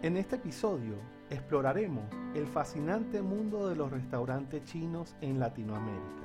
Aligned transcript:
En 0.00 0.16
este 0.16 0.36
episodio 0.36 0.94
exploraremos 1.28 2.04
el 2.36 2.46
fascinante 2.46 3.20
mundo 3.20 3.68
de 3.68 3.74
los 3.74 3.90
restaurantes 3.90 4.62
chinos 4.62 5.16
en 5.20 5.40
Latinoamérica, 5.40 6.22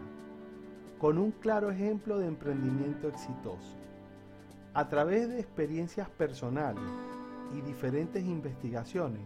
con 0.99 1.17
un 1.17 1.31
claro 1.31 1.71
ejemplo 1.71 2.19
de 2.19 2.27
emprendimiento 2.27 3.07
exitoso. 3.07 3.75
A 4.75 4.89
través 4.89 5.27
de 5.27 5.39
experiencias 5.39 6.07
personales 6.07 6.83
y 7.57 7.61
diferentes 7.61 8.23
investigaciones, 8.23 9.23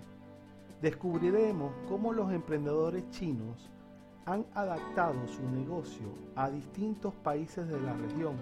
descubriremos 0.82 1.73
cómo 1.89 2.14
los 2.14 2.32
emprendedores 2.32 3.04
chinos 3.09 3.70
han 4.25 4.45
adaptado 4.54 5.27
su 5.27 5.45
negocio 5.50 6.07
a 6.38 6.50
distintos 6.50 7.14
países 7.16 7.68
de 7.68 7.82
la 7.82 7.91
región 7.91 8.38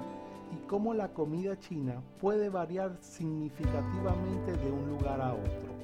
y 0.54 0.68
cómo 0.68 0.94
la 0.94 1.08
comida 1.08 1.58
china 1.58 2.00
puede 2.22 2.50
variar 2.50 2.96
significativamente 3.02 4.56
de 4.56 4.72
un 4.72 4.88
lugar 4.88 5.20
a 5.20 5.34
otro. 5.34 5.75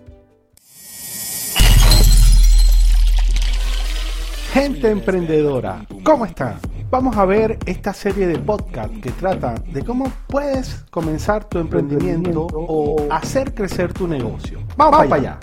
Gente 4.51 4.89
emprendedora, 4.89 5.85
¿cómo 6.03 6.25
están? 6.25 6.59
Vamos 6.89 7.15
a 7.15 7.23
ver 7.23 7.57
esta 7.65 7.93
serie 7.93 8.27
de 8.27 8.37
podcast 8.37 8.93
que 8.99 9.09
trata 9.11 9.53
de 9.53 9.81
cómo 9.81 10.11
puedes 10.27 10.83
comenzar 10.91 11.45
tu 11.45 11.57
emprendimiento 11.57 12.47
o 12.51 13.07
hacer 13.09 13.53
crecer 13.53 13.93
tu 13.93 14.09
negocio. 14.09 14.59
Vamos, 14.75 15.07
para 15.07 15.15
allá. 15.15 15.39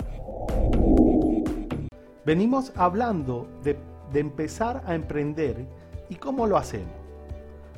Venimos 2.23 2.71
hablando 2.75 3.47
de, 3.63 3.79
de, 4.13 4.19
empezar 4.19 4.83
a 4.85 4.93
emprender 4.93 5.65
y 6.07 6.13
cómo 6.13 6.45
lo 6.45 6.55
hacemos. 6.55 6.93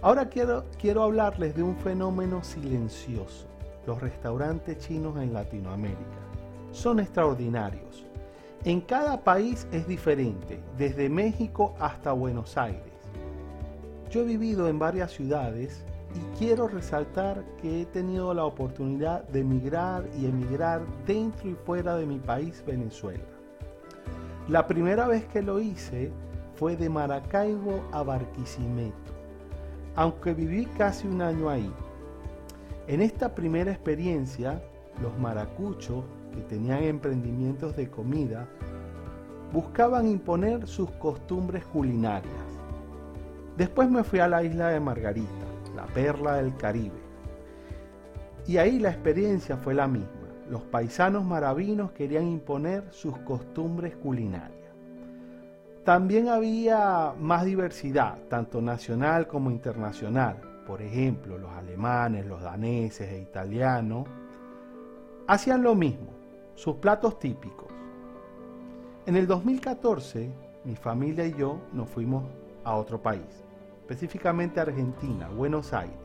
Ahora 0.02 0.28
quiero, 0.28 0.66
quiero 0.78 1.04
hablarles 1.04 1.56
de 1.56 1.64
un 1.64 1.78
fenómeno 1.78 2.44
silencioso. 2.44 3.48
Los 3.88 4.02
restaurantes 4.02 4.80
chinos 4.80 5.16
en 5.16 5.32
Latinoamérica 5.32 5.96
son 6.74 7.00
extraordinarios. 7.00 8.11
En 8.64 8.80
cada 8.82 9.24
país 9.24 9.68
es 9.72 9.88
diferente, 9.88 10.62
desde 10.78 11.10
México 11.10 11.74
hasta 11.80 12.12
Buenos 12.12 12.58
Aires. 12.58 12.94
Yo 14.12 14.22
he 14.22 14.26
vivido 14.26 14.68
en 14.68 14.78
varias 14.78 15.14
ciudades 15.14 15.84
y 16.14 16.38
quiero 16.38 16.68
resaltar 16.68 17.44
que 17.60 17.82
he 17.82 17.86
tenido 17.88 18.36
la 18.36 18.46
oportunidad 18.46 19.24
de 19.30 19.40
emigrar 19.40 20.04
y 20.16 20.28
emigrar 20.28 20.82
dentro 21.08 21.50
y 21.50 21.56
fuera 21.56 21.96
de 21.96 22.06
mi 22.06 22.20
país, 22.20 22.64
Venezuela. 22.64 23.24
La 24.48 24.68
primera 24.68 25.08
vez 25.08 25.26
que 25.26 25.42
lo 25.42 25.60
hice 25.60 26.12
fue 26.54 26.78
de 26.78 26.88
Maracaibo 26.88 27.82
a 27.92 28.04
Barquisimeto, 28.04 29.12
aunque 29.96 30.36
viví 30.36 30.68
casi 30.78 31.08
un 31.08 31.24
año 31.24 31.50
ahí. 31.50 31.74
En 32.88 33.02
esta 33.02 33.34
primera 33.34 33.72
experiencia, 33.72 34.62
los 35.02 35.18
maracuchos 35.18 36.04
que 36.32 36.42
tenían 36.42 36.84
emprendimientos 36.84 37.76
de 37.76 37.90
comida, 37.90 38.48
buscaban 39.52 40.08
imponer 40.08 40.68
sus 40.68 40.90
costumbres 40.92 41.66
culinarias. 41.66 42.34
Después 43.58 43.90
me 43.90 44.04
fui 44.04 44.20
a 44.20 44.28
la 44.28 44.44
isla 44.44 44.70
de 44.70 44.80
Margarita, 44.80 45.46
la 45.76 45.86
perla 45.88 46.36
del 46.36 46.56
Caribe. 46.56 47.00
Y 48.48 48.58
ahí 48.58 48.80
la 48.80 48.90
experiencia 48.90 49.58
fue 49.58 49.74
la 49.74 49.88
misma. 49.88 50.08
Los 50.50 50.64
paisanos 50.64 51.24
maravinos 51.24 51.92
querían 51.92 52.28
imponer 52.28 52.84
sus 52.92 53.18
costumbres 53.20 53.96
culinarias. 53.96 54.62
También 55.84 56.30
había 56.30 57.14
más 57.20 57.46
diversidad, 57.46 58.18
tanto 58.30 58.62
nacional 58.62 59.28
como 59.28 59.50
internacional. 59.50 60.38
Por 60.68 60.82
ejemplo, 60.82 61.38
los 61.38 61.52
alemanes, 61.52 62.26
los 62.26 62.42
daneses 62.42 63.12
e 63.12 63.20
italianos 63.20 64.08
hacían 65.28 65.64
lo 65.64 65.76
mismo, 65.76 66.12
sus 66.62 66.76
platos 66.76 67.18
típicos. 67.18 67.66
En 69.08 69.16
el 69.16 69.26
2014, 69.26 70.30
mi 70.64 70.76
familia 70.76 71.26
y 71.26 71.34
yo 71.34 71.60
nos 71.74 71.90
fuimos 71.90 72.24
a 72.64 72.76
otro 72.76 73.02
país, 73.02 73.44
específicamente 73.82 74.60
Argentina, 74.60 75.28
Buenos 75.30 75.74
Aires. 75.74 75.98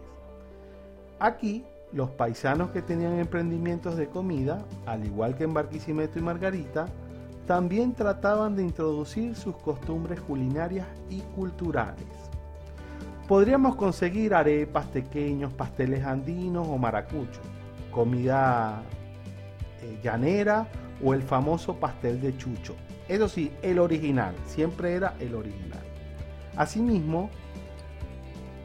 Aquí, 1.18 1.62
los 1.92 2.08
paisanos 2.08 2.70
que 2.70 2.80
tenían 2.80 3.18
emprendimientos 3.18 3.98
de 3.98 4.06
comida, 4.06 4.64
al 4.86 5.04
igual 5.04 5.36
que 5.36 5.44
en 5.44 5.52
Barquisimeto 5.52 6.18
y 6.18 6.22
Margarita, 6.22 6.86
también 7.46 7.92
trataban 7.92 8.56
de 8.56 8.62
introducir 8.62 9.36
sus 9.36 9.56
costumbres 9.56 10.22
culinarias 10.22 10.86
y 11.10 11.20
culturales. 11.34 12.06
Podríamos 13.28 13.76
conseguir 13.76 14.32
arepas, 14.32 14.86
pequeños, 14.86 15.52
pasteles 15.52 16.02
andinos 16.02 16.66
o 16.66 16.78
maracuchos, 16.78 17.44
comida 17.92 18.82
eh, 19.82 19.98
llanera 20.02 20.66
o 21.02 21.14
el 21.14 21.22
famoso 21.22 21.76
pastel 21.76 22.20
de 22.20 22.36
chucho. 22.36 22.74
Eso 23.08 23.28
sí, 23.28 23.52
el 23.62 23.78
original, 23.78 24.34
siempre 24.46 24.94
era 24.94 25.14
el 25.20 25.34
original. 25.34 25.82
Asimismo, 26.56 27.30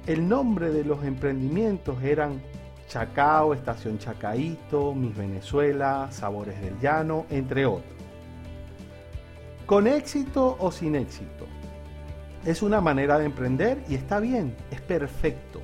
el 0.08 0.28
nombre 0.28 0.72
de 0.72 0.84
los 0.84 1.04
emprendimientos 1.04 2.02
eran 2.02 2.42
Chacao, 2.88 3.54
Estación 3.54 4.00
Chacaíto, 4.00 4.94
Mis 4.94 5.16
Venezuela, 5.16 6.08
Sabores 6.12 6.60
del 6.60 6.80
Llano, 6.80 7.26
entre 7.30 7.66
otros. 7.66 7.94
Con 9.66 9.88
éxito 9.88 10.58
o 10.60 10.72
sin 10.72 10.96
éxito. 10.96 11.46
Es 12.46 12.62
una 12.62 12.82
manera 12.82 13.20
de 13.20 13.26
emprender 13.26 13.84
y 13.88 13.96
está 13.96 14.20
bien, 14.20 14.56
es 14.72 14.82
perfecto. 14.82 15.62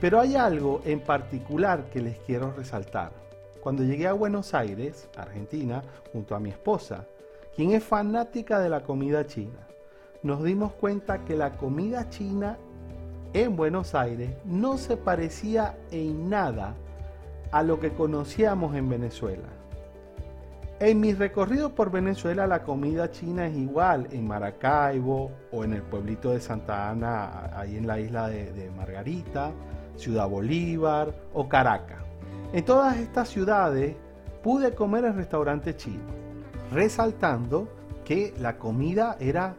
Pero 0.00 0.18
hay 0.18 0.34
algo 0.34 0.82
en 0.84 1.00
particular 1.00 1.84
que 1.92 2.00
les 2.00 2.16
quiero 2.20 2.52
resaltar. 2.52 3.12
Cuando 3.62 3.84
llegué 3.84 4.08
a 4.08 4.12
Buenos 4.12 4.54
Aires, 4.54 5.08
Argentina, 5.16 5.84
junto 6.12 6.34
a 6.34 6.40
mi 6.40 6.50
esposa, 6.50 7.06
quien 7.54 7.70
es 7.70 7.84
fanática 7.84 8.58
de 8.58 8.68
la 8.68 8.82
comida 8.82 9.24
china, 9.24 9.68
nos 10.24 10.42
dimos 10.42 10.72
cuenta 10.72 11.24
que 11.24 11.36
la 11.36 11.56
comida 11.56 12.10
china 12.10 12.58
en 13.32 13.54
Buenos 13.54 13.94
Aires 13.94 14.34
no 14.44 14.78
se 14.78 14.96
parecía 14.96 15.78
en 15.92 16.28
nada 16.28 16.74
a 17.52 17.62
lo 17.62 17.78
que 17.78 17.92
conocíamos 17.92 18.74
en 18.74 18.88
Venezuela. 18.88 19.48
En 20.80 20.98
mi 20.98 21.14
recorrido 21.14 21.72
por 21.72 21.92
Venezuela 21.92 22.48
la 22.48 22.64
comida 22.64 23.12
china 23.12 23.46
es 23.46 23.56
igual 23.56 24.08
en 24.10 24.26
Maracaibo 24.26 25.30
o 25.52 25.62
en 25.62 25.74
el 25.74 25.82
pueblito 25.82 26.30
de 26.30 26.40
Santa 26.40 26.90
Ana, 26.90 27.56
ahí 27.56 27.76
en 27.76 27.86
la 27.86 28.00
isla 28.00 28.28
de, 28.28 28.52
de 28.52 28.70
Margarita, 28.72 29.52
Ciudad 29.94 30.28
Bolívar 30.28 31.14
o 31.32 31.48
Caracas. 31.48 32.11
En 32.52 32.66
todas 32.66 32.98
estas 32.98 33.30
ciudades 33.30 33.96
pude 34.42 34.74
comer 34.74 35.06
en 35.06 35.16
restaurantes 35.16 35.74
chinos, 35.78 36.12
resaltando 36.70 37.66
que 38.04 38.34
la 38.38 38.58
comida 38.58 39.16
era, 39.20 39.56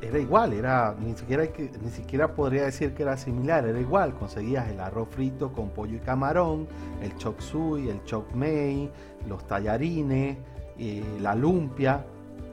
era 0.00 0.18
igual, 0.20 0.52
era, 0.52 0.94
ni, 0.96 1.16
siquiera, 1.16 1.42
ni 1.82 1.90
siquiera 1.90 2.36
podría 2.36 2.66
decir 2.66 2.94
que 2.94 3.02
era 3.02 3.16
similar, 3.16 3.66
era 3.66 3.80
igual. 3.80 4.14
Conseguías 4.14 4.68
el 4.68 4.78
arroz 4.78 5.08
frito 5.10 5.52
con 5.52 5.70
pollo 5.70 5.96
y 5.96 5.98
camarón, 5.98 6.68
el 7.02 7.16
chok 7.16 7.40
suey, 7.40 7.88
el 7.88 8.04
chok 8.04 8.32
mei, 8.32 8.92
los 9.28 9.44
tallarines, 9.48 10.38
eh, 10.78 11.02
la 11.20 11.34
lumpia. 11.34 12.04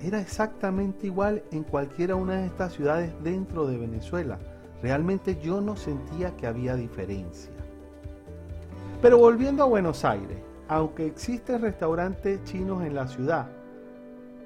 Era 0.02 0.20
exactamente 0.20 1.06
igual 1.06 1.44
en 1.52 1.64
cualquiera 1.64 2.16
una 2.16 2.38
de 2.38 2.48
estas 2.48 2.74
ciudades 2.74 3.14
dentro 3.24 3.68
de 3.68 3.78
Venezuela. 3.78 4.40
Realmente 4.82 5.40
yo 5.40 5.62
no 5.62 5.76
sentía 5.76 6.36
que 6.36 6.48
había 6.48 6.76
diferencia. 6.76 7.53
Pero 9.04 9.18
volviendo 9.18 9.64
a 9.64 9.68
Buenos 9.68 10.06
Aires, 10.06 10.38
aunque 10.70 11.06
existen 11.06 11.62
restaurantes 11.62 12.42
chinos 12.46 12.86
en 12.86 12.96
la 12.96 13.06
ciudad, 13.10 13.50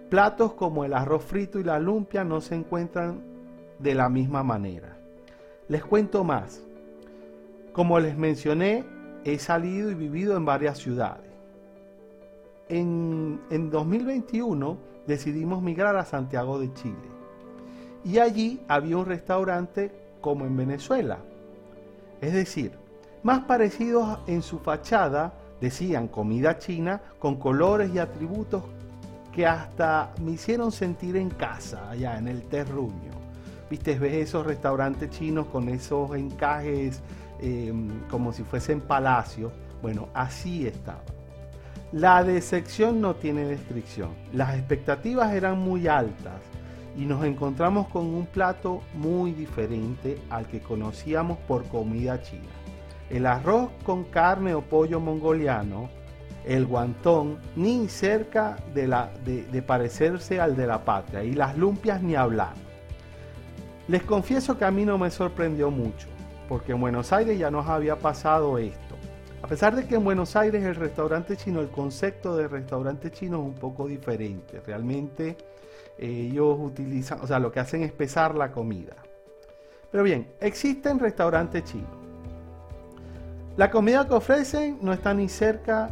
platos 0.09 0.53
como 0.53 0.83
el 0.83 0.95
arroz 0.95 1.23
frito 1.23 1.59
y 1.59 1.63
la 1.63 1.77
lumpia 1.77 2.23
no 2.23 2.41
se 2.41 2.55
encuentran 2.55 3.21
de 3.77 3.93
la 3.93 4.09
misma 4.09 4.41
manera. 4.41 4.97
Les 5.67 5.85
cuento 5.85 6.23
más. 6.23 6.63
Como 7.71 7.99
les 7.99 8.17
mencioné, 8.17 8.83
he 9.25 9.37
salido 9.37 9.91
y 9.91 9.93
vivido 9.93 10.35
en 10.35 10.45
varias 10.45 10.79
ciudades. 10.79 11.29
En, 12.67 13.39
en 13.51 13.69
2021 13.69 14.75
decidimos 15.05 15.61
migrar 15.61 15.95
a 15.97 16.03
Santiago 16.03 16.57
de 16.57 16.73
Chile. 16.73 16.97
Y 18.03 18.17
allí 18.17 18.59
había 18.67 18.97
un 18.97 19.05
restaurante 19.05 19.91
como 20.19 20.45
en 20.45 20.57
Venezuela. 20.57 21.19
Es 22.21 22.33
decir, 22.33 22.86
más 23.27 23.41
parecidos 23.41 24.19
en 24.27 24.41
su 24.41 24.57
fachada, 24.57 25.33
decían 25.59 26.07
comida 26.07 26.59
china, 26.59 27.01
con 27.19 27.35
colores 27.35 27.91
y 27.93 27.99
atributos 27.99 28.63
que 29.33 29.45
hasta 29.45 30.13
me 30.23 30.31
hicieron 30.31 30.71
sentir 30.71 31.17
en 31.17 31.29
casa, 31.29 31.89
allá 31.89 32.17
en 32.17 32.29
el 32.29 32.43
terruño. 32.43 33.11
Viste, 33.69 33.99
ves 33.99 34.29
esos 34.29 34.45
restaurantes 34.45 35.09
chinos 35.09 35.47
con 35.47 35.67
esos 35.67 36.15
encajes 36.15 37.01
em, 37.41 37.99
como 38.09 38.31
si 38.31 38.43
fuesen 38.43 38.79
palacios. 38.79 39.51
Bueno, 39.81 40.07
así 40.13 40.65
estaba. 40.65 41.03
La 41.91 42.23
decepción 42.23 43.01
no 43.01 43.15
tiene 43.15 43.43
descripción. 43.43 44.11
Las 44.31 44.55
expectativas 44.55 45.33
eran 45.33 45.59
muy 45.59 45.89
altas 45.89 46.39
y 46.95 47.03
nos 47.03 47.25
encontramos 47.25 47.89
con 47.89 48.05
un 48.05 48.25
plato 48.25 48.83
muy 48.93 49.33
diferente 49.33 50.17
al 50.29 50.47
que 50.47 50.61
conocíamos 50.61 51.37
por 51.39 51.65
comida 51.65 52.21
china. 52.21 52.66
El 53.09 53.25
arroz 53.25 53.69
con 53.83 54.03
carne 54.03 54.53
o 54.53 54.61
pollo 54.61 54.99
mongoliano 54.99 55.89
el 56.47 56.65
guantón, 56.65 57.39
ni 57.55 57.89
cerca 57.89 58.55
de, 58.73 58.87
la, 58.87 59.11
de, 59.25 59.61
parecerse 59.61 60.39
al 60.39 60.55
de 60.55 60.65
la 60.65 60.83
patria, 60.85 61.23
y 61.23 61.33
las 61.33 61.57
lumpias 61.57 62.01
ni 62.01 62.15
hablar. 62.15 62.53
Les 63.87 64.01
confieso 64.03 64.57
que 64.57 64.65
a 64.65 64.71
mí 64.71 64.85
no 64.85 64.97
me 64.97 65.11
sorprendió 65.11 65.69
mucho, 65.69 66.07
porque 66.47 66.71
en 66.71 66.79
Buenos 66.79 67.11
Aires 67.11 67.37
ya 67.37 67.51
nos 67.51 67.67
había 67.67 67.97
pasado 67.97 68.57
esto. 68.57 68.95
A 69.41 69.47
pesar 69.47 69.75
de 69.75 69.85
que 69.85 69.95
en 69.95 70.05
Buenos 70.05 70.35
Aires 70.35 70.63
el 70.63 70.75
restaurante 70.75 71.35
chino, 71.35 71.59
el 71.59 71.69
concepto 71.69 72.35
de 72.35 72.47
restaurante 72.47 73.11
chino 73.11 73.39
es 73.39 73.43
un 73.43 73.55
poco 73.55 73.87
diferente. 73.87 74.61
Realmente 74.65 75.37
eh, 75.97 76.29
ellos 76.31 76.57
utilizan, 76.59 77.19
o 77.21 77.27
sea, 77.27 77.39
lo 77.39 77.51
que 77.51 77.59
hacen 77.59 77.83
es 77.83 77.91
pesar 77.91 78.35
la 78.35 78.51
comida. 78.51 78.95
Pero 79.91 80.03
bien, 80.03 80.27
existen 80.39 80.97
restaurantes 80.97 81.65
chinos. 81.65 81.96
La 83.57 83.71
comida 83.71 84.07
que 84.07 84.13
ofrecen 84.13 84.77
no 84.83 84.93
está 84.93 85.15
ni 85.15 85.27
cerca 85.27 85.89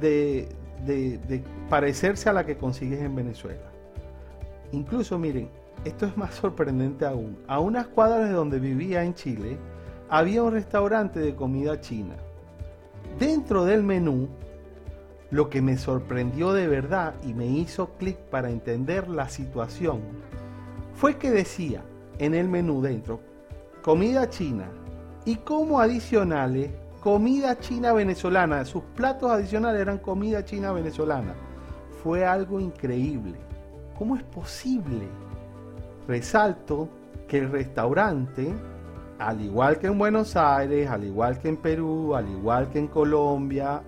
de, 0.00 0.48
parecerse 1.68 2.28
a 2.28 2.32
la 2.32 2.46
que 2.46 2.56
consigues 2.56 3.00
en 3.00 3.16
Venezuela. 3.16 3.68
Incluso, 4.70 5.18
miren, 5.18 5.50
esto 5.84 6.06
es 6.06 6.16
más 6.16 6.34
sorprendente 6.40 7.04
aún. 7.04 7.36
A 7.48 7.58
unas 7.58 7.88
cuadras 7.88 8.28
de 8.28 8.32
donde 8.32 8.60
vivía 8.60 9.02
en 9.02 9.14
Chile, 9.14 9.58
había 10.08 10.44
un 10.44 10.52
restaurante 10.52 11.18
de 11.18 11.34
comida 11.34 11.80
china. 11.80 12.14
Dentro 13.18 13.64
del 13.64 13.82
menú, 13.82 14.28
lo 15.32 15.50
que 15.50 15.62
me 15.62 15.78
sorprendió 15.78 16.52
de 16.52 16.68
verdad 16.68 17.14
y 17.24 17.34
me 17.34 17.46
hizo 17.46 17.90
clic 17.94 18.18
para 18.18 18.50
entender 18.50 19.08
la 19.08 19.28
situación, 19.28 20.00
fue 20.94 21.16
que 21.16 21.32
decía 21.32 21.82
en 22.18 22.34
el 22.34 22.48
menú 22.48 22.82
dentro, 22.82 23.20
comida 23.82 24.28
china 24.28 24.70
y 25.24 25.36
como 25.36 25.80
adicionales 25.80 26.70
comida 27.00 27.58
china 27.58 27.92
venezolana. 27.92 28.64
Sus 28.64 28.82
platos 28.94 29.30
adicionales 29.30 29.80
eran 29.80 29.98
comida 29.98 30.44
china 30.44 30.72
venezolana. 30.72 31.34
Fue 32.02 32.24
algo 32.24 32.60
increíble. 32.60 33.38
¿Cómo 33.98 34.16
es 34.16 34.22
posible? 34.22 35.08
Resalto 36.06 36.88
que 37.26 37.38
el 37.38 37.50
restaurante, 37.50 38.54
al 39.18 39.40
igual 39.40 39.78
que 39.78 39.86
en 39.86 39.98
Buenos 39.98 40.36
Aires, 40.36 40.88
al 40.88 41.04
igual 41.04 41.38
que 41.38 41.48
en 41.48 41.56
Perú, 41.56 42.14
al 42.14 42.28
igual 42.28 42.70
que 42.70 42.78
en 42.78 42.88
Colombia, 42.88 43.82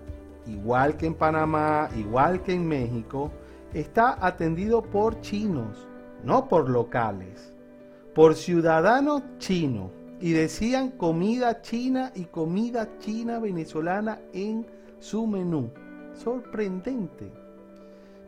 igual 0.47 0.97
que 0.97 1.06
en 1.06 1.15
Panamá, 1.15 1.88
igual 1.97 2.43
que 2.43 2.55
en 2.55 2.67
México, 2.67 3.31
está 3.73 4.19
atendido 4.25 4.82
por 4.82 5.20
chinos, 5.20 5.87
no 6.23 6.49
por 6.49 6.69
locales, 6.69 7.53
por 8.15 8.35
ciudadanos 8.35 9.23
chinos 9.38 10.01
y 10.22 10.32
decían 10.32 10.92
comida 10.92 11.62
china 11.62 12.12
y 12.14 12.26
comida 12.26 12.96
china 13.00 13.40
venezolana 13.40 14.20
en 14.32 14.64
su 15.00 15.26
menú. 15.26 15.69
Sorprendente. 16.14 17.28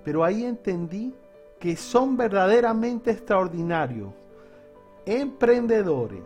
Pero 0.03 0.25
ahí 0.25 0.45
entendí 0.45 1.15
que 1.61 1.77
son 1.77 2.17
verdaderamente 2.17 3.13
extraordinarios, 3.13 4.13
emprendedores. 5.07 6.25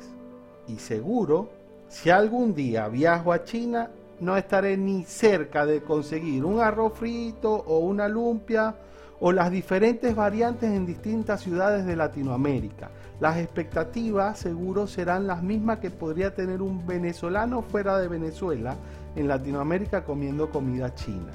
Y 0.66 0.76
seguro, 0.76 1.50
si 1.88 2.08
algún 2.08 2.54
día 2.54 2.88
viajo 2.88 3.30
a 3.30 3.44
China, 3.44 3.90
no 4.20 4.38
estaré 4.38 4.78
ni 4.78 5.04
cerca 5.04 5.66
de 5.66 5.82
conseguir 5.82 6.46
un 6.46 6.60
arroz 6.60 6.94
frito 6.94 7.52
o 7.52 7.80
una 7.80 8.08
lumpia 8.08 8.74
o 9.20 9.32
las 9.32 9.50
diferentes 9.50 10.14
variantes 10.14 10.70
en 10.70 10.86
distintas 10.86 11.40
ciudades 11.40 11.84
de 11.86 11.96
Latinoamérica. 11.96 12.90
Las 13.20 13.38
expectativas 13.38 14.38
seguro 14.38 14.86
serán 14.86 15.26
las 15.26 15.42
mismas 15.42 15.80
que 15.80 15.90
podría 15.90 16.34
tener 16.34 16.62
un 16.62 16.86
venezolano 16.86 17.62
fuera 17.62 17.98
de 17.98 18.06
Venezuela 18.06 18.76
en 19.16 19.26
Latinoamérica 19.26 20.04
comiendo 20.04 20.50
comida 20.50 20.94
china. 20.94 21.32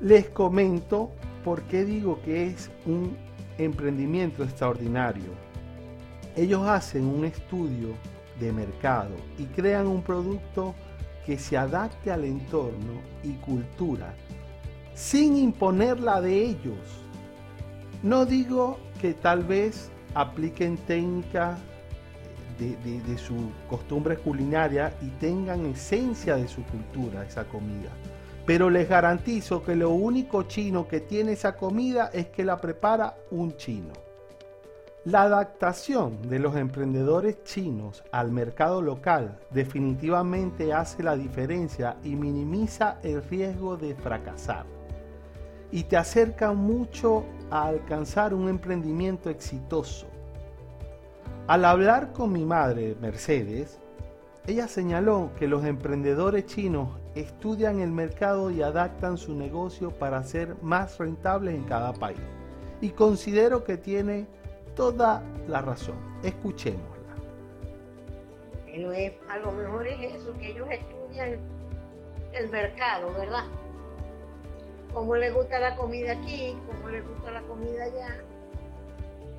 Les 0.00 0.28
comento 0.30 1.10
por 1.44 1.62
qué 1.62 1.84
digo 1.84 2.20
que 2.22 2.48
es 2.48 2.70
un 2.86 3.16
emprendimiento 3.56 4.42
extraordinario. 4.42 5.30
Ellos 6.36 6.66
hacen 6.66 7.04
un 7.04 7.24
estudio 7.24 7.88
de 8.40 8.52
mercado 8.52 9.14
y 9.38 9.44
crean 9.46 9.86
un 9.86 10.02
producto 10.02 10.74
que 11.24 11.38
se 11.38 11.56
adapte 11.56 12.10
al 12.10 12.24
entorno 12.24 13.00
y 13.22 13.32
cultura 13.34 14.14
sin 14.98 15.36
imponerla 15.36 16.20
de 16.20 16.44
ellos. 16.44 16.76
No 18.02 18.26
digo 18.26 18.78
que 19.00 19.14
tal 19.14 19.44
vez 19.44 19.90
apliquen 20.12 20.76
técnicas 20.76 21.56
de, 22.58 23.16
su 23.16 23.52
costumbre 23.70 24.16
culinaria 24.16 24.92
y 25.00 25.10
tengan 25.20 25.66
esencia 25.66 26.34
de 26.34 26.48
su 26.48 26.64
cultura, 26.64 27.24
esa 27.24 27.44
comida. 27.44 27.90
Pero 28.44 28.70
les 28.70 28.88
garantizo 28.88 29.62
que 29.62 29.76
lo 29.76 29.90
único 29.90 30.42
chino 30.42 30.88
que 30.88 30.98
tiene 30.98 31.32
esa 31.32 31.54
comida 31.54 32.10
es 32.12 32.26
que 32.30 32.44
la 32.44 32.60
prepara 32.60 33.14
un 33.30 33.56
chino. 33.56 33.92
La 35.04 35.22
adaptación 35.22 36.28
de 36.28 36.40
los 36.40 36.56
emprendedores 36.56 37.44
chinos 37.44 38.02
al 38.10 38.32
mercado 38.32 38.82
local 38.82 39.38
definitivamente 39.50 40.72
hace 40.72 41.04
la 41.04 41.16
diferencia 41.16 41.98
y 42.02 42.16
minimiza 42.16 42.98
el 43.04 43.22
riesgo 43.22 43.76
de 43.76 43.94
fracasar 43.94 44.77
y 45.70 45.84
te 45.84 45.96
acerca 45.96 46.52
mucho 46.52 47.24
a 47.50 47.66
alcanzar 47.66 48.34
un 48.34 48.48
emprendimiento 48.48 49.30
exitoso. 49.30 50.06
Al 51.46 51.64
hablar 51.64 52.12
con 52.12 52.32
mi 52.32 52.44
madre, 52.44 52.94
Mercedes, 53.00 53.78
ella 54.46 54.68
señaló 54.68 55.30
que 55.38 55.48
los 55.48 55.64
emprendedores 55.64 56.46
chinos 56.46 56.88
estudian 57.14 57.80
el 57.80 57.90
mercado 57.90 58.50
y 58.50 58.62
adaptan 58.62 59.18
su 59.18 59.34
negocio 59.34 59.90
para 59.90 60.22
ser 60.22 60.56
más 60.62 60.98
rentables 60.98 61.54
en 61.54 61.64
cada 61.64 61.92
país. 61.92 62.20
Y 62.80 62.90
considero 62.90 63.64
que 63.64 63.76
tiene 63.76 64.26
toda 64.74 65.22
la 65.48 65.60
razón. 65.60 65.96
Escuchémosla. 66.22 67.14
a 69.28 69.38
lo 69.38 69.52
mejor 69.52 69.86
es 69.86 70.14
eso, 70.14 70.32
que 70.38 70.50
ellos 70.50 70.68
estudian 70.70 71.38
el 72.32 72.48
mercado, 72.50 73.12
¿verdad? 73.14 73.44
Cómo 74.92 75.16
le 75.16 75.30
gusta 75.30 75.58
la 75.60 75.76
comida 75.76 76.12
aquí, 76.12 76.56
cómo 76.66 76.88
le 76.88 77.00
gusta 77.02 77.30
la 77.30 77.42
comida 77.42 77.84
allá. 77.84 78.24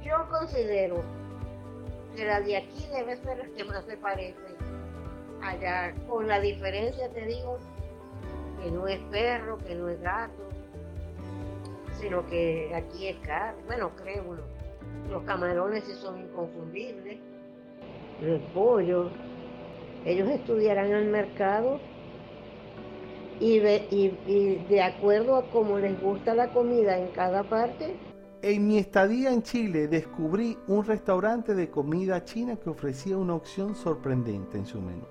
Yo 0.04 0.30
considero 0.30 1.04
que 2.16 2.26
la 2.26 2.42
de 2.42 2.58
aquí 2.58 2.88
debe 2.92 3.18
ser 3.18 3.38
la 3.38 3.46
que 3.56 3.64
más 3.64 3.86
se 3.86 3.98
parece 3.98 4.56
allá, 5.42 5.94
con 6.08 6.28
la 6.28 6.40
diferencia, 6.40 7.10
te 7.10 7.26
digo, 7.26 7.58
que 8.62 8.72
no 8.72 8.88
es 8.88 9.00
perro, 9.12 9.58
que 9.58 9.76
no 9.76 9.90
es 9.90 10.02
gato, 10.02 10.50
sino 12.00 12.26
que 12.28 12.74
aquí 12.76 13.08
es 13.08 13.18
carne. 13.26 13.62
Bueno, 13.66 13.92
creo, 13.96 14.24
los 15.10 15.24
camarones 15.24 15.84
sí 15.86 15.94
son 15.94 16.20
inconfundibles, 16.20 17.20
el 18.22 18.40
pollo. 18.54 19.10
Ellos 20.06 20.30
estudiarán 20.30 20.92
el 20.92 21.08
mercado 21.08 21.80
y 23.40 23.60
de, 23.60 24.82
acuerdo 24.82 25.36
a 25.36 25.50
cómo 25.52 25.78
les 25.80 26.00
gusta 26.02 26.34
la 26.34 26.52
comida 26.52 26.98
en 26.98 27.08
cada 27.10 27.44
parte. 27.44 27.96
En 28.42 28.68
mi 28.68 28.78
estadía 28.78 29.32
en 29.32 29.44
Chile 29.44 29.88
descubrí 29.88 30.58
un 30.68 30.86
restaurante 30.86 31.56
de 31.56 31.70
comida 31.70 32.24
china 32.24 32.56
que 32.56 32.70
ofrecía 32.70 33.18
una 33.18 33.36
opción 33.36 33.76
sorprendente 33.76 34.58
en 34.58 34.66
su 34.66 34.82
menú, 34.82 35.06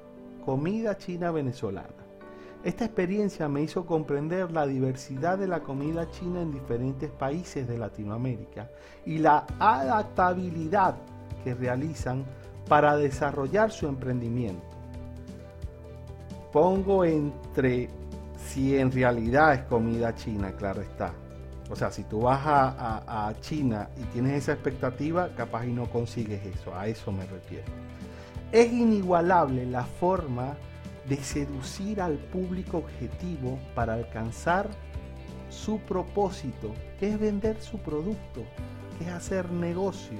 comida 0.44 0.97
china 0.97 1.30
venezolana. 1.30 2.08
Esta 2.64 2.87
experiencia 2.87 3.49
me 3.49 3.62
hizo 3.62 3.87
comprender 3.87 4.50
la 4.50 4.66
diversidad 4.66 5.38
de 5.38 5.47
la 5.47 5.61
comida 5.61 6.11
china 6.11 6.42
en 6.42 6.50
diferentes 6.50 7.11
países 7.11 7.68
de 7.68 7.78
Latinoamérica 7.78 8.70
y 9.06 9.18
la 9.18 9.47
adaptabilidad 9.61 10.97
que 11.44 11.54
realizan 11.54 12.25
para 12.68 12.97
desarrollar 12.97 13.70
su 13.70 13.87
emprendimiento. 13.87 14.62
Pongo 16.52 17.04
entre 17.04 17.88
si 18.47 18.76
en 18.76 18.92
realidad 18.92 19.54
es 19.54 19.62
comida 19.62 20.14
china, 20.14 20.52
claro 20.52 20.83
está. 20.83 21.12
O 21.71 21.76
sea, 21.76 21.90
si 21.90 22.04
tú 22.04 22.23
vas 22.23 22.40
a, 22.45 23.35
China 23.40 23.90
y 23.97 24.02
tienes 24.04 24.42
esa 24.42 24.52
expectativa, 24.52 25.28
capaz 25.37 25.66
y 25.66 25.73
no 25.73 25.87
consigues 25.90 26.45
eso, 26.47 26.75
a 26.75 26.87
eso 26.87 27.12
me 27.12 27.26
refiero. 27.26 27.66
Es 28.52 28.73
inigualable 28.73 29.66
la 29.66 29.85
forma 29.85 30.57
de 31.07 31.16
seducir 31.16 32.00
al 32.00 32.14
público 32.14 32.78
objetivo 32.78 33.59
para 33.75 33.95
alcanzar 33.95 34.68
su 35.50 35.78
propósito, 35.80 36.73
que 36.99 37.11
es 37.11 37.21
vender 37.21 37.61
su 37.61 37.78
producto, 37.78 38.45
que 38.99 39.04
es 39.04 39.11
hacer 39.11 39.50
negocio, 39.50 40.18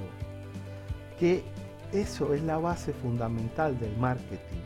que 1.19 1.43
eso 1.91 2.33
es 2.35 2.43
la 2.43 2.57
base 2.57 2.93
fundamental 2.93 3.79
del 3.79 3.95
marketing. 3.97 4.61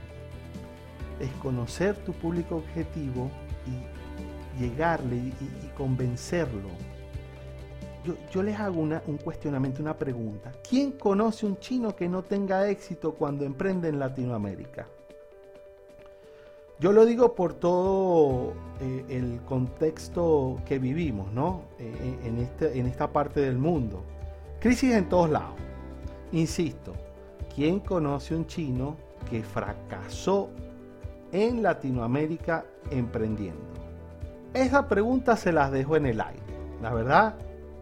Es 1.22 1.32
conocer 1.42 1.96
tu 1.98 2.12
público 2.12 2.58
objetivo 2.58 3.32
y 3.68 4.62
llegarle 4.62 5.16
y, 5.16 5.34
convencerlo. 5.76 6.70
Yo, 8.32 8.44
les 8.44 8.60
hago 8.60 8.82
un 8.82 9.18
cuestionamiento, 9.24 9.82
una 9.82 9.98
pregunta. 9.98 10.52
¿Quién 10.68 10.92
conoce 10.92 11.46
un 11.46 11.58
chino 11.58 11.96
que 11.96 12.10
no 12.10 12.22
tenga 12.22 12.68
éxito 12.68 13.14
cuando 13.14 13.46
emprende 13.46 13.88
en 13.88 13.98
Latinoamérica? 13.98 14.88
Yo 16.80 16.92
lo 16.92 17.06
digo 17.06 17.34
por 17.34 17.54
todo 17.54 18.54
eh, 18.82 19.06
el 19.08 19.40
contexto 19.46 20.60
que 20.66 20.80
vivimos, 20.80 21.32
¿no? 21.32 21.62
Eh, 21.80 22.20
en, 22.26 22.40
este, 22.40 22.78
en 22.78 22.88
esta 22.88 23.12
parte 23.12 23.40
del 23.40 23.58
mundo. 23.58 24.04
Crisis 24.60 24.94
en 24.94 25.08
todos 25.08 25.30
lados. 25.30 25.56
Insisto, 26.34 26.94
¿quién 27.56 27.80
conoce 27.80 28.36
un 28.36 28.48
chino 28.48 28.98
que 29.30 29.44
fracasó 29.44 30.50
en 31.32 31.64
Latinoamérica 31.64 32.66
emprendiendo? 32.92 33.62
Esa 34.54 34.88
pregunta 34.88 35.36
se 35.36 35.52
las 35.52 35.72
dejo 35.72 35.96
en 35.96 36.06
el 36.06 36.22
aire. 36.22 36.42
La 36.82 36.94
verdad 36.94 37.36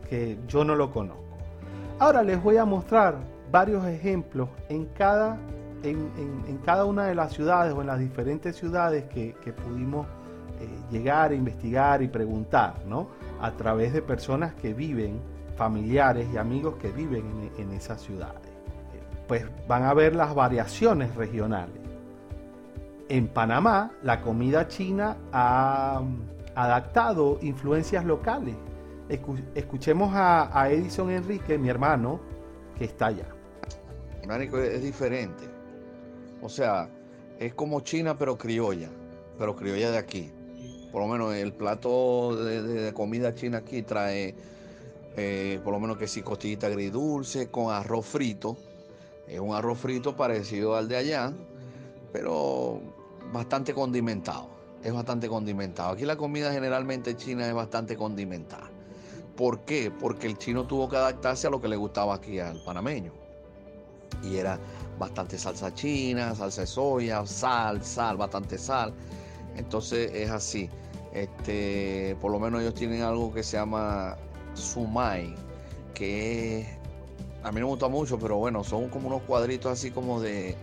que 0.10 0.38
yo 0.48 0.64
no 0.64 0.76
lo 0.76 0.92
conozco. 0.92 1.22
Ahora 2.00 2.24
les 2.24 2.42
voy 2.42 2.58
a 2.58 2.66
mostrar 2.66 3.16
varios 3.52 3.86
ejemplos 3.86 4.50
en 4.70 4.86
cada, 4.86 5.38
en, 5.84 6.60
cada 6.66 6.86
una 6.86 7.06
de 7.06 7.16
las 7.16 7.34
ciudades 7.34 7.74
o 7.74 7.82
en 7.82 7.88
las 7.88 8.00
diferentes 8.00 8.56
ciudades 8.56 9.06
que, 9.06 9.36
pudimos 9.66 10.08
eh, 10.60 10.68
llegar 10.92 11.34
investigar 11.34 12.02
y 12.02 12.08
preguntar, 12.08 12.76
¿no? 12.88 13.08
A 13.42 13.52
través 13.52 13.94
de 13.94 14.02
personas 14.02 14.54
que 14.54 14.74
viven, 14.74 15.20
familiares 15.58 16.28
y 16.34 16.38
amigos 16.38 16.76
que 16.76 16.92
viven 16.92 17.52
en, 17.58 17.70
en 17.70 17.74
esas 17.74 18.02
ciudades. 18.02 18.50
Pues 19.28 19.46
van 19.68 19.84
a 19.84 19.94
ver 19.94 20.16
las 20.16 20.34
variaciones 20.34 21.16
regionales. 21.16 21.81
En 23.12 23.28
Panamá, 23.28 23.92
la 24.04 24.22
comida 24.22 24.70
china 24.70 25.18
ha 25.34 26.02
adaptado 26.56 27.40
influencias 27.42 28.06
locales. 28.06 28.56
Escuchemos 29.54 30.14
a, 30.16 30.70
Edison 30.72 31.12
Enrique, 31.12 31.58
mi 31.58 31.68
hermano, 31.68 32.22
que 32.78 32.86
está 32.86 33.08
allá. 33.08 33.28
Es 34.64 34.82
diferente. 34.82 35.44
O 36.42 36.48
sea, 36.48 36.88
es 37.38 37.54
como 37.54 37.82
China, 37.82 38.18
pero 38.18 38.38
criolla. 38.38 38.88
Pero 39.38 39.58
criolla 39.58 39.92
de 39.92 39.98
aquí. 39.98 40.32
Por 40.94 41.02
lo 41.02 41.10
menos 41.10 41.36
el 41.36 41.52
plato 41.52 42.38
de, 42.38 42.94
comida 42.94 43.36
china 43.36 43.58
aquí 43.58 43.82
trae, 43.82 44.36
eh, 45.18 45.60
por 45.66 45.74
lo 45.74 45.82
menos 45.82 45.98
que 45.98 46.08
sí, 46.08 46.22
costillita 46.22 46.68
agridulce 46.68 47.52
con 47.52 47.74
arroz 47.74 48.06
frito. 48.06 48.56
Es 49.28 49.42
un 49.42 49.54
arroz 49.54 49.80
frito 49.80 50.16
parecido 50.16 50.78
al 50.78 50.88
de 50.88 50.96
allá, 50.96 51.34
pero 52.14 53.01
bastante 53.32 53.74
condimentado 53.74 54.62
es 54.84 54.94
bastante 54.94 55.28
condimentado. 55.28 55.92
Aquí 55.92 56.06
la 56.06 56.16
comida 56.16 56.52
generalmente 56.52 57.16
china 57.16 57.48
es 57.48 57.54
bastante 57.54 57.96
condimentada. 57.96 58.70
¿Por 59.36 59.62
qué? 59.62 59.92
Porque 59.92 60.28
el 60.28 60.38
chino 60.38 60.66
tuvo 60.66 60.90
que 60.90 60.98
adaptarse 60.98 61.48
a 61.48 61.50
lo 61.50 61.62
que 61.62 61.68
le 61.68 61.76
gustaba 61.76 62.16
aquí 62.16 62.40
al 62.40 62.62
panameño. 62.64 63.12
Y 64.24 64.38
era 64.38 64.60
bastante 65.00 65.38
salsa 65.38 65.74
china, 65.74 66.36
salsa 66.36 66.62
de 66.62 66.68
soya, 66.68 67.26
sal, 67.26 67.84
sal, 67.84 68.18
bastante 68.18 68.58
sal. 68.58 68.94
Entonces 69.56 70.12
es 70.14 70.30
así. 70.30 70.70
Este, 71.14 72.16
por 72.22 72.32
lo 72.32 72.40
menos 72.40 72.62
ellos 72.62 72.74
tienen 72.74 73.02
algo 73.02 73.34
que 73.34 73.44
se 73.44 73.58
llama 73.58 74.16
sumai, 74.54 75.34
que 75.94 76.66
a 77.44 77.52
mí 77.52 77.60
no 77.60 77.66
me 77.66 77.72
gusta 77.72 77.88
mucho, 77.88 78.18
pero 78.18 78.38
bueno, 78.38 78.64
son 78.64 78.90
como 78.90 79.08
unos 79.08 79.22
cuadritos 79.24 79.72
así 79.72 79.92
como 79.92 80.22
de, 80.22 80.56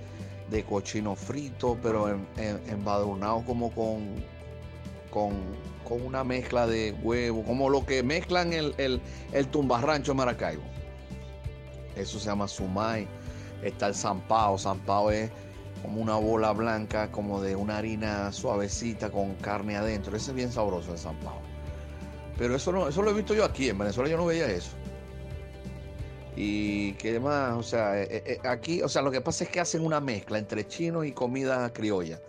de 0.50 0.64
cochino 0.64 1.14
frito, 1.14 1.78
pero 1.82 2.08
embadurnado 2.68 3.44
como 3.44 3.70
con, 3.70 4.24
con, 5.10 5.58
una 5.90 6.22
mezcla 6.22 6.66
de 6.66 6.94
huevo, 7.02 7.42
como 7.44 7.70
lo 7.70 7.86
que 7.86 8.02
mezclan 8.02 8.52
el, 8.52 8.74
el, 8.76 9.00
el 9.32 9.48
tumbarrancho 9.48 10.14
Maracaibo. 10.14 10.62
Eso 11.96 12.18
se 12.18 12.26
llama 12.26 12.46
sumai. 12.46 13.06
Está 13.62 13.88
el 13.88 13.94
zampao. 13.94 14.58
Zampao 14.58 15.10
es 15.10 15.30
como 15.82 16.00
una 16.00 16.16
bola 16.16 16.52
blanca, 16.52 17.10
como 17.10 17.40
de 17.40 17.56
una 17.56 17.78
harina 17.78 18.30
suavecita 18.32 19.10
con 19.10 19.34
carne 19.36 19.76
adentro. 19.76 20.16
Ese 20.16 20.30
es 20.30 20.36
bien 20.36 20.52
sabroso 20.52 20.92
el 20.92 20.98
zampao. 20.98 21.40
Pero 22.36 22.54
eso 22.54 22.70
no, 22.70 22.88
eso 22.88 23.02
lo 23.02 23.10
he 23.10 23.14
visto 23.14 23.34
yo 23.34 23.44
aquí. 23.44 23.68
En 23.68 23.78
Venezuela 23.78 24.08
yo 24.08 24.16
no 24.16 24.26
veía 24.26 24.46
eso. 24.46 24.70
Y 26.36 26.92
qué 26.94 27.18
más, 27.18 27.56
o 27.56 27.62
sea, 27.62 28.00
eh, 28.00 28.22
eh, 28.24 28.38
aquí, 28.44 28.82
o 28.82 28.88
sea, 28.88 29.02
lo 29.02 29.10
que 29.10 29.20
pasa 29.20 29.44
es 29.44 29.50
que 29.50 29.60
hacen 29.60 29.84
una 29.84 30.00
mezcla 30.00 30.38
entre 30.38 30.66
chino 30.66 31.04
y 31.04 31.12
comida 31.12 31.72
criolla. 31.72 32.20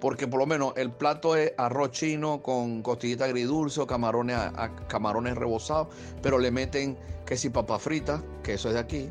Porque 0.00 0.28
por 0.28 0.38
lo 0.38 0.46
menos 0.46 0.74
el 0.76 0.92
plato 0.92 1.34
es 1.34 1.52
arroz 1.56 1.90
chino 1.90 2.40
con 2.40 2.82
costillita 2.82 3.24
agridulce 3.24 3.80
o 3.80 3.86
camarones, 3.86 4.38
camarones 4.86 5.36
rebozados, 5.36 5.88
pero 6.22 6.38
le 6.38 6.52
meten 6.52 6.96
que 7.26 7.36
si 7.36 7.50
papa 7.50 7.78
frita, 7.78 8.22
que 8.44 8.54
eso 8.54 8.68
es 8.68 8.74
de 8.74 8.80
aquí. 8.80 9.10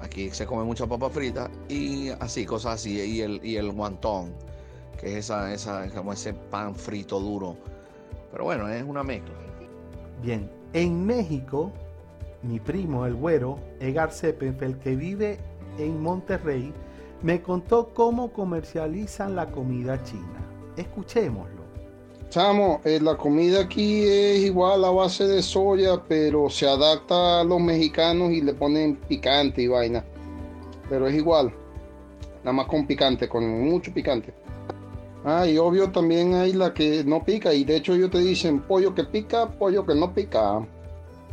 Aquí 0.00 0.30
se 0.30 0.46
come 0.46 0.64
mucha 0.64 0.86
papa 0.86 1.10
frita 1.10 1.48
y 1.68 2.08
así, 2.20 2.44
cosas 2.44 2.74
así. 2.74 3.00
Y 3.00 3.20
el, 3.20 3.40
y 3.44 3.56
el 3.56 3.70
guantón, 3.70 4.34
que 4.98 5.12
es 5.12 5.26
esa, 5.26 5.52
esa, 5.52 5.88
como 5.90 6.12
ese 6.12 6.34
pan 6.34 6.74
frito 6.74 7.20
duro. 7.20 7.56
Pero 8.32 8.44
bueno, 8.44 8.68
es 8.68 8.82
una 8.82 9.04
mezcla. 9.04 9.34
Bien, 10.22 10.50
en 10.72 11.06
México 11.06 11.72
mi 12.42 12.60
primo, 12.60 13.06
el 13.06 13.14
güero, 13.14 13.58
Egar 13.80 14.12
Seppenfeld, 14.12 14.78
que 14.80 14.96
vive 14.96 15.38
en 15.78 16.02
Monterrey, 16.02 16.72
me 17.22 17.42
contó 17.42 17.90
cómo 17.92 18.32
comercializan 18.32 19.36
la 19.36 19.46
comida 19.50 20.02
china. 20.04 20.46
Escuchémoslo. 20.76 21.60
Chamo, 22.30 22.80
eh, 22.84 23.00
la 23.02 23.16
comida 23.16 23.62
aquí 23.62 24.04
es 24.04 24.40
igual 24.40 24.84
a 24.84 24.90
base 24.90 25.26
de 25.26 25.42
soya, 25.42 26.00
pero 26.06 26.48
se 26.48 26.68
adapta 26.68 27.40
a 27.40 27.44
los 27.44 27.60
mexicanos 27.60 28.30
y 28.30 28.40
le 28.40 28.54
ponen 28.54 28.96
picante 28.96 29.62
y 29.62 29.66
vaina. 29.66 30.04
Pero 30.88 31.08
es 31.08 31.14
igual, 31.14 31.52
nada 32.44 32.52
más 32.52 32.66
con 32.66 32.86
picante, 32.86 33.28
con 33.28 33.68
mucho 33.68 33.92
picante. 33.92 34.32
Ah, 35.24 35.46
y 35.46 35.58
obvio 35.58 35.90
también 35.90 36.34
hay 36.34 36.52
la 36.52 36.72
que 36.72 37.04
no 37.04 37.22
pica, 37.24 37.52
y 37.52 37.64
de 37.64 37.76
hecho 37.76 37.94
ellos 37.94 38.10
te 38.10 38.18
dicen 38.18 38.60
pollo 38.60 38.94
que 38.94 39.04
pica, 39.04 39.50
pollo 39.50 39.84
que 39.84 39.94
no 39.94 40.14
pica. 40.14 40.64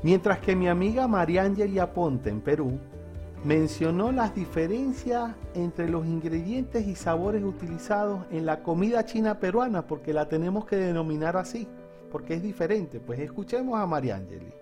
Mientras 0.03 0.39
que 0.39 0.55
mi 0.55 0.67
amiga 0.67 1.07
Mariangeli 1.07 1.79
Aponte 1.79 2.29
en 2.29 2.41
Perú 2.41 2.79
mencionó 3.43 4.11
las 4.11 4.35
diferencias 4.35 5.31
entre 5.53 5.89
los 5.89 6.05
ingredientes 6.05 6.87
y 6.87 6.95
sabores 6.95 7.43
utilizados 7.43 8.25
en 8.31 8.45
la 8.45 8.61
comida 8.61 9.05
china 9.05 9.39
peruana, 9.39 9.87
porque 9.87 10.13
la 10.13 10.27
tenemos 10.27 10.65
que 10.65 10.75
denominar 10.75 11.37
así, 11.37 11.67
porque 12.11 12.35
es 12.35 12.43
diferente. 12.43 12.99
Pues 12.99 13.19
escuchemos 13.19 13.79
a 13.79 13.85
Mariangeli. 13.85 14.53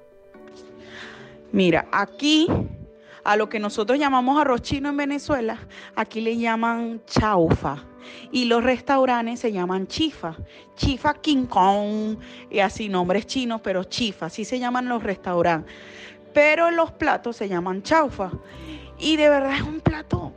Mira, 1.52 1.88
aquí 1.92 2.48
a 3.26 3.36
lo 3.36 3.50
que 3.50 3.60
nosotros 3.60 3.98
llamamos 3.98 4.40
arroz 4.40 4.62
chino 4.62 4.90
en 4.90 4.98
Venezuela, 4.98 5.58
aquí 5.96 6.22
le 6.22 6.38
llaman 6.38 7.02
chaufa. 7.08 7.84
Y 8.32 8.46
los 8.46 8.64
restaurantes 8.64 9.40
se 9.40 9.52
llaman 9.52 9.88
chifa. 9.88 10.36
Chifa 10.76 11.16
King 11.16 11.48
Kong, 11.48 12.18
y 12.52 12.60
así 12.60 12.88
nombres 12.88 13.26
chinos, 13.26 13.62
pero 13.64 13.84
chifa, 13.84 14.28
así 14.28 14.46
se 14.46 14.60
llaman 14.60 14.88
los 14.88 15.02
restaurantes. 15.02 15.74
Pero 16.36 16.70
los 16.70 16.92
platos 16.92 17.36
se 17.36 17.50
llaman 17.50 17.82
chaufa. 17.82 18.32
Y 19.00 19.16
de 19.16 19.28
verdad 19.28 19.56
es 19.56 19.64
un 19.64 19.80
plato. 19.82 20.32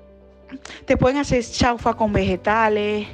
Te 0.86 0.96
pueden 0.96 1.18
hacer 1.18 1.44
chaufa 1.44 1.92
con 1.92 2.14
vegetales, 2.14 3.06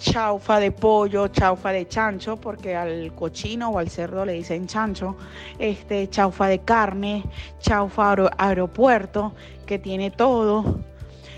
chaufa 0.00 0.60
de 0.60 0.72
pollo, 0.72 1.28
chaufa 1.28 1.72
de 1.72 1.86
chancho, 1.88 2.36
porque 2.36 2.76
al 2.76 3.12
cochino 3.14 3.70
o 3.70 3.78
al 3.78 3.90
cerdo 3.90 4.24
le 4.24 4.32
dicen 4.34 4.66
chancho, 4.66 5.16
este, 5.58 6.08
chaufa 6.08 6.46
de 6.46 6.60
carne, 6.60 7.24
chaufa 7.60 8.14
aeropuerto, 8.36 9.34
que 9.66 9.78
tiene 9.78 10.10
todo, 10.10 10.80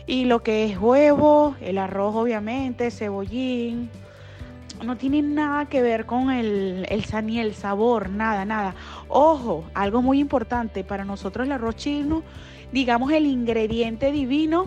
y 0.06 0.24
lo 0.24 0.42
que 0.42 0.64
es 0.64 0.78
huevo, 0.78 1.56
el 1.60 1.78
arroz 1.78 2.14
obviamente, 2.16 2.90
cebollín, 2.90 3.90
no 4.84 4.96
tiene 4.96 5.22
nada 5.22 5.66
que 5.66 5.82
ver 5.82 6.06
con 6.06 6.30
el, 6.30 6.86
el 6.88 7.04
ni 7.24 7.38
el 7.38 7.54
sabor, 7.54 8.08
nada, 8.08 8.44
nada. 8.44 8.74
Ojo, 9.08 9.64
algo 9.74 10.00
muy 10.00 10.18
importante, 10.18 10.84
para 10.84 11.04
nosotros 11.04 11.46
el 11.46 11.52
arroz 11.52 11.76
chino, 11.76 12.22
digamos 12.72 13.12
el 13.12 13.26
ingrediente 13.26 14.10
divino 14.10 14.66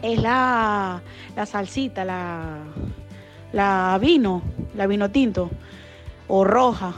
es 0.00 0.20
la, 0.20 1.02
la 1.36 1.46
salsita, 1.46 2.04
la, 2.04 2.58
la 3.52 3.98
vino, 4.00 4.42
la 4.74 4.86
vino 4.86 5.10
tinto 5.10 5.50
o 6.28 6.44
roja. 6.44 6.94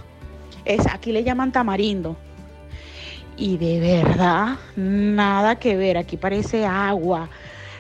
Es, 0.65 0.87
aquí 0.87 1.13
le 1.13 1.25
llaman 1.25 1.53
tamarindo. 1.53 2.17
Y 3.37 3.57
de 3.57 3.81
verdad, 3.81 4.57
nada 4.77 5.57
que 5.57 5.77
ver. 5.77 5.99
Aquí 5.99 6.17
parece 6.17 6.65
agua. 6.65 7.29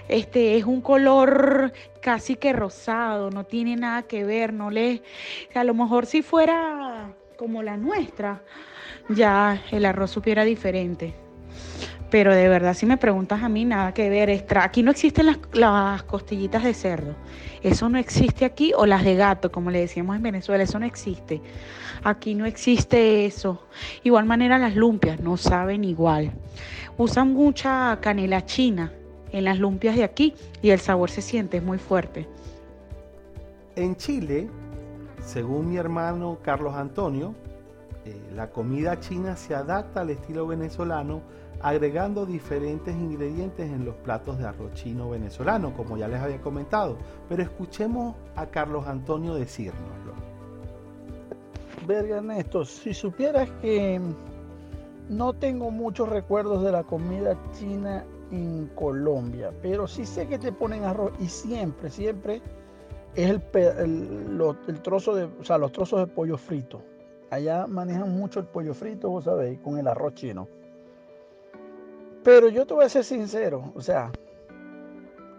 Este 0.08 0.58
es 0.58 0.64
un 0.64 0.82
color 0.82 1.72
casi 2.00 2.36
que 2.36 2.52
rosado, 2.52 3.30
no 3.30 3.44
tiene 3.44 3.76
nada 3.76 4.02
que 4.02 4.24
ver, 4.24 4.52
no 4.52 4.70
le. 4.70 5.02
A 5.54 5.64
lo 5.64 5.72
mejor 5.72 6.04
si 6.06 6.20
fuera 6.20 7.10
como 7.38 7.62
la 7.62 7.76
nuestra, 7.76 8.42
ya 9.08 9.62
el 9.70 9.86
arroz 9.86 10.10
supiera 10.10 10.44
diferente. 10.44 11.14
Pero 12.10 12.34
de 12.34 12.48
verdad, 12.48 12.74
si 12.74 12.86
me 12.86 12.96
preguntas 12.96 13.42
a 13.42 13.48
mí, 13.48 13.64
nada 13.64 13.94
que 13.94 14.08
ver. 14.10 14.44
Aquí 14.58 14.82
no 14.82 14.90
existen 14.90 15.26
las, 15.52 16.02
costillitas 16.04 16.62
de 16.62 16.74
cerdo. 16.74 17.14
Eso 17.64 17.88
no 17.88 17.98
existe 17.98 18.44
aquí. 18.44 18.72
O 18.76 18.86
las 18.86 19.02
de 19.02 19.16
gato, 19.16 19.50
como 19.50 19.70
le 19.70 19.80
decíamos 19.80 20.14
en 20.14 20.22
Venezuela. 20.22 20.62
Eso 20.62 20.78
no 20.78 20.86
existe. 20.86 21.40
Aquí 22.04 22.34
no 22.34 22.44
existe 22.44 23.24
eso. 23.24 23.62
Igual 24.04 24.26
manera 24.26 24.58
las 24.58 24.76
lumpias 24.76 25.18
no 25.18 25.38
saben 25.38 25.82
igual. 25.82 26.32
Usan 26.98 27.32
mucha 27.32 27.98
canela 28.00 28.44
china 28.44 28.92
en 29.32 29.44
las 29.44 29.58
lumpias 29.58 29.96
de 29.96 30.04
aquí 30.04 30.34
y 30.62 30.70
el 30.70 30.78
sabor 30.78 31.10
se 31.10 31.22
siente, 31.22 31.56
es 31.56 31.62
muy 31.62 31.78
fuerte. 31.78 32.28
En 33.74 33.96
Chile, 33.96 34.48
según 35.24 35.70
mi 35.70 35.76
hermano 35.76 36.38
Carlos 36.42 36.74
Antonio, 36.74 37.34
eh, 38.04 38.14
la 38.36 38.50
comida 38.50 39.00
china 39.00 39.36
se 39.36 39.54
adapta 39.54 40.02
al 40.02 40.10
estilo 40.10 40.46
venezolano 40.46 41.22
agregando 41.60 42.26
diferentes 42.26 42.94
ingredientes 42.94 43.70
en 43.70 43.84
los 43.84 43.94
platos 43.96 44.38
de 44.38 44.46
arroz 44.46 44.72
chino 44.74 45.10
venezolano, 45.10 45.74
como 45.76 45.96
ya 45.96 46.08
les 46.08 46.20
había 46.20 46.40
comentado. 46.40 46.96
Pero 47.28 47.42
escuchemos 47.42 48.14
a 48.36 48.46
Carlos 48.46 48.86
Antonio 48.86 49.34
decírnoslo. 49.34 50.14
Verga 51.86 52.16
Ernesto, 52.16 52.64
si 52.64 52.94
supieras 52.94 53.50
que 53.60 54.00
no 55.08 55.34
tengo 55.34 55.70
muchos 55.70 56.08
recuerdos 56.08 56.62
de 56.62 56.72
la 56.72 56.82
comida 56.82 57.36
china 57.52 58.04
en 58.30 58.70
Colombia, 58.74 59.52
pero 59.62 59.86
sí 59.86 60.06
sé 60.06 60.26
que 60.26 60.38
te 60.38 60.50
ponen 60.50 60.84
arroz 60.84 61.12
y 61.20 61.28
siempre, 61.28 61.90
siempre 61.90 62.40
es 63.14 63.30
el, 63.30 63.42
el, 64.66 64.82
trozo 64.82 65.14
de, 65.14 65.24
o 65.24 65.44
sea, 65.44 65.58
los 65.58 65.72
trozos 65.72 66.00
de 66.00 66.06
pollo 66.06 66.36
frito. 66.36 66.82
Allá 67.30 67.66
manejan 67.66 68.16
mucho 68.16 68.40
el 68.40 68.46
pollo 68.46 68.74
frito, 68.74 69.10
vos 69.10 69.24
sabéis, 69.24 69.60
con 69.60 69.78
el 69.78 69.86
arroz 69.86 70.14
chino. 70.14 70.48
Pero 72.24 72.48
yo 72.48 72.66
te 72.66 72.72
voy 72.72 72.86
a 72.86 72.88
ser 72.88 73.04
sincero, 73.04 73.72
o 73.74 73.82
sea, 73.82 74.10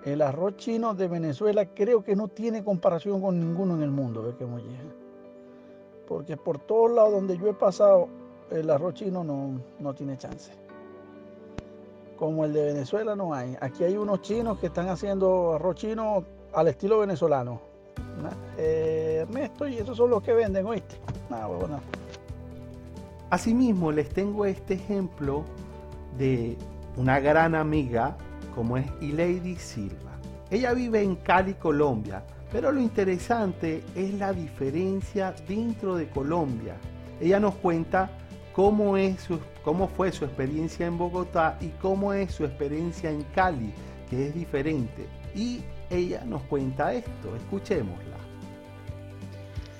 el 0.05 0.21
arroz 0.21 0.55
chino 0.57 0.93
de 0.93 1.07
Venezuela 1.07 1.65
creo 1.65 2.03
que 2.03 2.15
no 2.15 2.27
tiene 2.27 2.63
comparación 2.63 3.21
con 3.21 3.39
ninguno 3.39 3.73
en 3.73 3.81
el 3.81 3.89
mundo, 3.89 4.21
ver 4.21 4.35
que 4.35 4.45
Porque 6.07 6.37
por 6.37 6.59
todos 6.59 6.91
lados 6.91 7.11
donde 7.11 7.39
yo 7.39 7.47
he 7.47 7.55
pasado, 7.55 8.07
el 8.51 8.69
arroz 8.69 8.93
chino 8.93 9.23
no, 9.23 9.59
no 9.79 9.95
tiene 9.95 10.15
chance. 10.15 10.51
Como 12.17 12.45
el 12.45 12.53
de 12.53 12.65
Venezuela 12.65 13.15
no 13.15 13.33
hay. 13.33 13.57
Aquí 13.59 13.83
hay 13.83 13.97
unos 13.97 14.21
chinos 14.21 14.59
que 14.59 14.67
están 14.67 14.87
haciendo 14.87 15.55
arroz 15.55 15.75
chino 15.75 16.23
al 16.53 16.67
estilo 16.67 16.99
venezolano. 16.99 17.59
Ernesto, 18.57 19.67
y 19.67 19.77
esos 19.77 19.97
son 19.97 20.11
los 20.11 20.21
que 20.21 20.33
venden, 20.33 20.65
¿oíste? 20.67 20.97
Nada, 21.31 21.47
bueno. 21.47 21.79
Asimismo, 23.31 23.91
les 23.91 24.07
tengo 24.09 24.45
este 24.45 24.75
ejemplo 24.75 25.43
de 26.17 26.55
una 26.97 27.19
gran 27.19 27.55
amiga 27.55 28.15
como 28.53 28.77
es 28.77 28.85
Ilady 29.01 29.55
Silva. 29.55 30.11
Ella 30.49 30.73
vive 30.73 31.01
en 31.01 31.15
Cali, 31.15 31.53
Colombia, 31.55 32.23
pero 32.51 32.71
lo 32.71 32.79
interesante 32.79 33.83
es 33.95 34.13
la 34.13 34.31
diferencia 34.31 35.35
dentro 35.47 35.95
de 35.95 36.07
Colombia. 36.09 36.75
Ella 37.19 37.39
nos 37.39 37.55
cuenta 37.55 38.09
cómo, 38.53 38.95
es 38.95 39.27
cómo 39.63 39.87
fue 39.89 40.11
su 40.11 40.23
experiencia 40.23 40.85
en 40.85 40.97
Bogotá 40.97 41.57
y 41.59 41.69
cómo 41.81 42.13
es 42.13 42.33
su 42.33 42.45
experiencia 42.45 43.09
en 43.09 43.23
Cali, 43.35 43.73
que 44.09 44.27
es 44.27 44.33
diferente. 44.33 45.07
Y 45.33 45.61
ella 45.89 46.23
nos 46.25 46.43
cuenta 46.43 46.93
esto, 46.93 47.35
escuchémosla. 47.35 48.15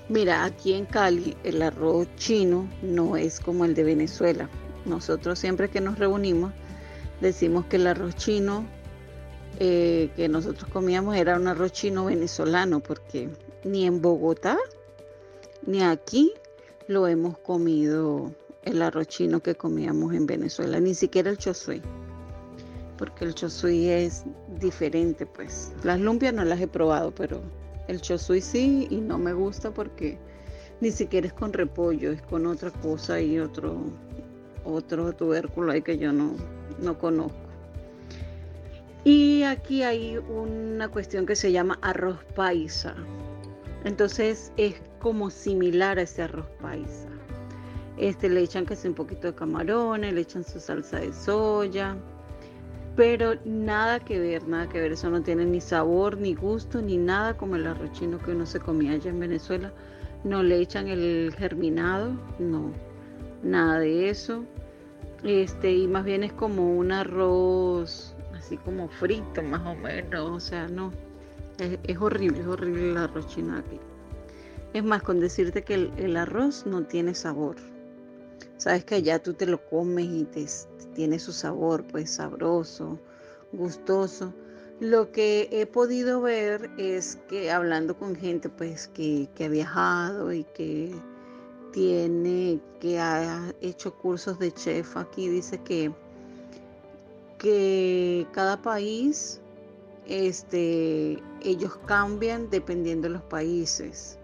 Mira, 0.09 0.43
aquí 0.43 0.73
en 0.73 0.85
Cali 0.85 1.35
el 1.43 1.61
arroz 1.61 2.07
chino 2.17 2.67
no 2.83 3.15
es 3.17 3.39
como 3.39 3.65
el 3.65 3.73
de 3.73 3.83
Venezuela. 3.83 4.49
Nosotros 4.85 5.39
siempre 5.39 5.69
que 5.69 5.81
nos 5.81 5.97
reunimos 5.97 6.51
decimos 7.21 7.65
que 7.65 7.77
el 7.77 7.87
arroz 7.87 8.15
chino 8.15 8.65
eh, 9.59 10.09
que 10.17 10.27
nosotros 10.27 10.69
comíamos 10.69 11.15
era 11.15 11.37
un 11.37 11.47
arroz 11.47 11.71
chino 11.71 12.05
venezolano, 12.05 12.81
porque 12.81 13.29
ni 13.63 13.85
en 13.85 14.01
Bogotá 14.01 14.57
ni 15.65 15.81
aquí 15.81 16.33
lo 16.87 17.07
hemos 17.07 17.37
comido 17.37 18.31
el 18.63 18.81
arroz 18.81 19.07
chino 19.07 19.39
que 19.39 19.55
comíamos 19.55 20.13
en 20.13 20.25
Venezuela, 20.25 20.79
ni 20.79 20.93
siquiera 20.93 21.29
el 21.29 21.37
chosui, 21.37 21.81
porque 22.97 23.23
el 23.23 23.33
chosui 23.33 23.87
es 23.87 24.25
diferente, 24.59 25.25
pues. 25.25 25.71
Las 25.83 26.01
lumpias 26.01 26.33
no 26.33 26.43
las 26.43 26.59
he 26.59 26.67
probado, 26.67 27.11
pero 27.15 27.41
el 27.87 28.01
chosui 28.01 28.41
sí 28.41 28.87
y 28.89 28.97
no 28.97 29.17
me 29.17 29.31
gusta 29.31 29.71
porque 29.71 30.17
ni 30.81 30.91
siquiera 30.91 31.27
es 31.27 31.33
con 31.33 31.53
repollo, 31.53 32.11
es 32.11 32.21
con 32.23 32.45
otra 32.45 32.71
cosa 32.71 33.21
y 33.21 33.39
otro 33.39 33.77
otro 34.65 35.13
tubérculo 35.13 35.71
ahí 35.71 35.81
que 35.81 35.97
yo 35.97 36.11
no, 36.11 36.35
no 36.79 36.97
conozco. 36.97 37.37
Y 39.03 39.43
aquí 39.43 39.83
hay 39.83 40.17
una 40.17 40.87
cuestión 40.87 41.25
que 41.25 41.35
se 41.35 41.51
llama 41.51 41.77
arroz 41.81 42.17
paisa. 42.35 42.95
Entonces 43.83 44.51
es 44.57 44.81
como 44.99 45.29
similar 45.29 45.99
a 45.99 46.01
ese 46.01 46.23
arroz 46.23 46.47
paisa. 46.59 47.07
Este 47.97 48.29
le 48.29 48.41
echan 48.41 48.65
que 48.65 48.75
un 48.87 48.95
poquito 48.95 49.27
de 49.27 49.35
camarones, 49.35 50.13
le 50.13 50.21
echan 50.21 50.43
su 50.43 50.59
salsa 50.59 50.99
de 50.99 51.13
soya, 51.13 51.95
pero 52.95 53.35
nada 53.45 53.99
que 53.99 54.19
ver, 54.19 54.47
nada 54.47 54.67
que 54.67 54.79
ver. 54.79 54.93
Eso 54.93 55.09
no 55.09 55.21
tiene 55.21 55.45
ni 55.45 55.61
sabor, 55.61 56.17
ni 56.17 56.33
gusto, 56.33 56.81
ni 56.81 56.97
nada 56.97 57.37
como 57.37 57.55
el 57.57 57.67
arroz 57.67 57.91
chino 57.91 58.17
que 58.17 58.31
uno 58.31 58.45
se 58.45 58.59
comía 58.59 58.93
allá 58.93 59.11
en 59.11 59.19
Venezuela. 59.19 59.71
No 60.23 60.41
le 60.41 60.59
echan 60.59 60.87
el 60.87 61.33
germinado, 61.37 62.13
no, 62.39 62.71
nada 63.43 63.79
de 63.79 64.09
eso. 64.09 64.43
Este, 65.23 65.71
y 65.71 65.87
más 65.87 66.05
bien 66.05 66.23
es 66.23 66.33
como 66.33 66.75
un 66.75 66.91
arroz 66.91 68.15
así 68.37 68.57
como 68.57 68.87
frito, 68.89 69.41
más 69.41 69.65
o 69.65 69.75
menos. 69.75 70.29
O 70.29 70.39
sea, 70.39 70.67
no. 70.67 70.91
Es, 71.57 71.97
horrible, 71.97 72.41
es 72.41 72.47
horrible 72.47 72.91
el 72.91 72.97
arroz 72.97 73.27
chino 73.27 73.57
aquí. 73.57 73.79
Es 74.73 74.83
más, 74.83 75.03
con 75.03 75.19
decirte 75.19 75.63
que 75.63 75.89
el, 75.97 76.17
arroz 76.17 76.65
no 76.65 76.83
tiene 76.83 77.15
sabor. 77.15 77.55
Sabes 78.57 78.83
que 78.83 78.95
allá 78.95 79.21
tú 79.21 79.33
te 79.33 79.45
lo 79.45 79.63
comes 79.69 80.05
y 80.05 80.25
te, 80.25 80.45
tiene 80.93 81.17
su 81.17 81.31
sabor, 81.31 81.85
pues 81.85 82.11
sabroso, 82.11 82.99
gustoso. 83.53 84.33
Lo 84.81 85.11
que 85.11 85.47
he 85.51 85.65
podido 85.65 86.21
ver 86.21 86.69
es 86.77 87.17
que 87.29 87.51
hablando 87.51 87.97
con 87.97 88.15
gente 88.15 88.49
pues 88.49 88.89
que, 88.89 89.29
que 89.33 89.45
ha 89.45 89.49
viajado 89.49 90.33
y 90.33 90.43
que 90.43 90.93
tiene, 91.75 92.61
que 92.79 93.01
ha 93.01 93.53
hecho 93.59 93.93
cursos 93.93 94.39
de 94.39 94.53
chef 94.53 94.95
aquí, 94.95 95.27
dice 95.27 95.57
que, 95.57 95.91
que 97.37 98.25
cada 98.31 98.61
país, 98.61 99.41
este, 100.07 101.21
ellos 101.41 101.77
cambian 101.85 102.49
dependiendo 102.49 103.09
de 103.09 103.15
los 103.15 103.23
países. 103.23 104.17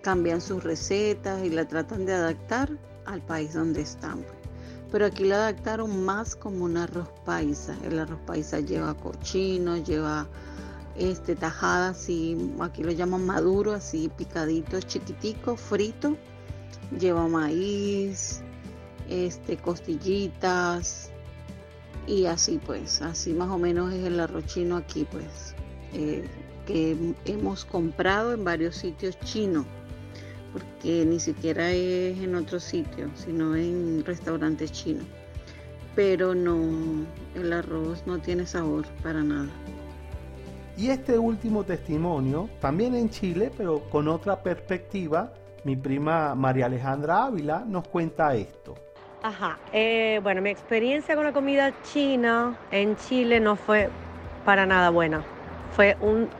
Cambian 0.00 0.40
sus 0.40 0.64
recetas 0.64 1.44
y 1.44 1.50
la 1.50 1.68
tratan 1.68 2.06
de 2.06 2.14
adaptar 2.14 2.70
al 3.04 3.20
país 3.20 3.52
donde 3.52 3.82
están. 3.82 4.24
Pero 4.90 5.04
aquí 5.04 5.24
la 5.24 5.36
adaptaron 5.36 6.06
más 6.06 6.34
como 6.34 6.64
un 6.64 6.78
arroz 6.78 7.10
paisa. 7.26 7.76
El 7.84 7.98
arroz 7.98 8.20
paisa 8.26 8.60
lleva 8.60 8.94
cochino, 8.94 9.76
lleva 9.76 10.26
este 11.00 11.34
tajada 11.34 11.90
así, 11.90 12.36
aquí 12.60 12.84
lo 12.84 12.92
llaman 12.92 13.24
maduro, 13.24 13.72
así 13.72 14.10
picadito, 14.16 14.80
chiquitico, 14.80 15.56
frito 15.56 16.16
lleva 16.98 17.28
maíz, 17.28 18.42
este, 19.08 19.56
costillitas 19.56 21.10
y 22.06 22.26
así 22.26 22.60
pues, 22.64 23.02
así 23.02 23.32
más 23.32 23.50
o 23.50 23.58
menos 23.58 23.92
es 23.92 24.04
el 24.04 24.18
arroz 24.18 24.46
chino 24.46 24.76
aquí 24.76 25.06
pues, 25.10 25.54
eh, 25.92 26.24
que 26.66 27.14
hemos 27.24 27.64
comprado 27.64 28.32
en 28.32 28.44
varios 28.44 28.76
sitios 28.76 29.18
chinos, 29.20 29.66
porque 30.52 31.04
ni 31.04 31.20
siquiera 31.20 31.70
es 31.70 32.18
en 32.18 32.34
otro 32.34 32.60
sitio, 32.60 33.10
sino 33.14 33.56
en 33.56 34.04
restaurantes 34.04 34.72
chinos. 34.72 35.06
Pero 35.96 36.34
no, 36.34 37.04
el 37.34 37.52
arroz 37.52 38.06
no 38.06 38.18
tiene 38.18 38.46
sabor 38.46 38.86
para 39.02 39.24
nada. 39.24 39.48
Y 40.80 40.88
este 40.88 41.18
último 41.18 41.62
testimonio, 41.62 42.48
también 42.58 42.94
en 42.94 43.10
Chile, 43.10 43.50
pero 43.54 43.80
con 43.90 44.08
otra 44.08 44.42
perspectiva, 44.42 45.30
mi 45.62 45.76
prima 45.76 46.34
María 46.34 46.64
Alejandra 46.64 47.24
Ávila 47.24 47.64
nos 47.66 47.86
cuenta 47.86 48.34
esto. 48.34 48.76
Ajá, 49.22 49.58
eh, 49.74 50.20
bueno, 50.22 50.40
mi 50.40 50.48
experiencia 50.48 51.14
con 51.16 51.24
la 51.24 51.34
comida 51.34 51.74
china 51.82 52.56
en 52.70 52.96
Chile 52.96 53.40
no 53.40 53.56
fue 53.56 53.90
para 54.46 54.64
nada 54.64 54.88
buena. 54.88 55.22
Fue 55.76 55.98
un 56.00 56.30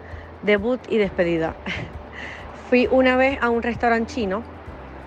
debut 0.42 0.80
y 0.88 0.96
despedida. 0.96 1.54
Fui 2.70 2.88
una 2.90 3.16
vez 3.16 3.38
a 3.42 3.50
un 3.50 3.62
restaurante 3.62 4.14
chino, 4.14 4.42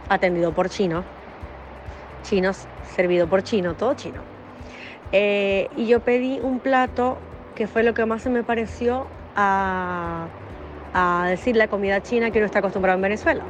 atendido 0.09 0.53
por 0.53 0.69
chinos, 0.69 1.05
chinos, 2.21 2.67
servido 2.95 3.27
por 3.27 3.41
chino, 3.41 3.73
todo 3.73 3.95
chino. 3.95 4.21
Eh, 5.11 5.71
y 5.75 5.87
yo 5.87 6.01
pedí 6.01 6.39
un 6.39 6.59
plato 6.59 7.17
que 7.55 7.65
fue 7.65 7.81
lo 7.81 7.95
que 7.95 8.05
más 8.05 8.21
se 8.21 8.29
me 8.29 8.43
pareció 8.43 9.07
a, 9.35 10.27
decir 11.27 11.55
la 11.55 11.67
comida 11.67 12.01
china 12.01 12.31
que 12.31 12.39
uno 12.39 12.45
está 12.45 12.59
acostumbrado 12.59 12.97
en 12.97 13.01
Venezuela. 13.01 13.43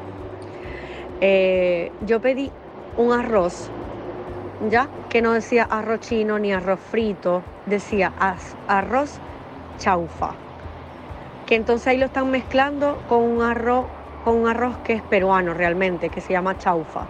Eh, 1.22 1.92
yo 2.06 2.22
pedí 2.22 2.52
un 2.98 3.12
arroz, 3.12 3.70
¿ya? 4.70 4.88
Que 5.10 5.22
no 5.22 5.34
decía 5.34 5.64
arroz 5.64 6.02
chino 6.02 6.40
ni 6.40 6.54
arroz 6.54 6.80
frito, 6.80 7.44
decía 7.66 8.12
arroz 8.68 9.20
chaufa. 9.78 10.32
Que 11.46 11.56
entonces 11.56 11.88
ahí 11.88 11.98
lo 11.98 12.06
están 12.06 12.32
mezclando 12.32 12.98
con 13.10 13.24
un 13.24 13.42
arroz, 13.42 13.86
con 14.24 14.36
un 14.38 14.48
arroz 14.48 14.78
que 14.84 14.94
es 14.94 15.02
peruano 15.02 15.54
realmente, 15.54 16.10
que 16.10 16.22
se 16.22 16.34
llama 16.34 16.58
chaufa. 16.58 17.06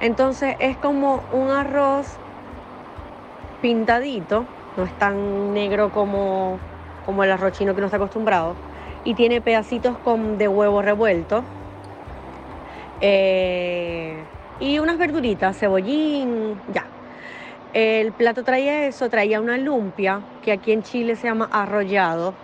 Entonces 0.00 0.56
es 0.58 0.76
como 0.76 1.22
un 1.32 1.50
arroz 1.50 2.06
pintadito, 3.62 4.44
no 4.76 4.84
es 4.84 4.92
tan 4.98 5.54
negro 5.54 5.90
como, 5.90 6.58
como 7.06 7.24
el 7.24 7.30
arroz 7.30 7.52
chino 7.52 7.74
que 7.74 7.80
no 7.80 7.86
está 7.86 7.96
acostumbrado. 7.96 8.54
y 9.04 9.14
tiene 9.14 9.40
pedacitos 9.40 9.96
con, 9.98 10.36
de 10.36 10.48
huevo 10.48 10.82
revuelto. 10.82 11.44
Eh, 13.00 14.16
y 14.58 14.80
unas 14.80 14.98
verduritas, 14.98 15.56
cebollín, 15.56 16.60
ya. 16.72 16.84
El 17.72 18.12
plato 18.12 18.42
traía 18.42 18.86
eso, 18.86 19.08
traía 19.08 19.40
una 19.40 19.58
lumpia, 19.58 20.20
que 20.42 20.50
aquí 20.50 20.72
en 20.72 20.82
Chile 20.82 21.14
se 21.14 21.28
llama 21.28 21.48
arrollado. 21.52 22.34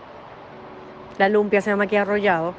La 1.18 1.28
lumpia 1.28 1.60
se 1.60 1.70
llama 1.70 1.84
aquí 1.84 1.96
arrollado. 1.96 2.54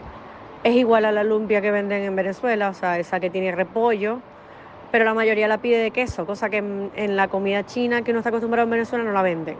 Es 0.64 0.76
igual 0.76 1.06
a 1.06 1.12
la 1.12 1.24
lumpia 1.24 1.62
que 1.62 1.72
venden 1.72 2.04
en 2.04 2.16
Venezuela, 2.16 2.70
o 2.70 2.74
sea, 2.74 2.98
esa 2.98 3.20
que 3.20 3.30
tiene 3.30 3.52
repollo, 3.52 4.20
pero 4.92 5.06
la 5.06 5.14
mayoría 5.14 5.48
la 5.48 5.58
pide 5.58 5.78
de 5.78 5.92
queso, 5.92 6.26
cosa 6.26 6.50
que 6.50 6.58
en, 6.58 7.16
la 7.16 7.28
comida 7.28 7.66
china 7.66 8.02
que 8.04 8.12
uno 8.12 8.20
está 8.20 8.30
acostumbrado 8.30 8.66
en 8.66 8.72
Venezuela 8.72 9.04
no 9.04 9.12
la 9.12 9.22
venden. 9.22 9.58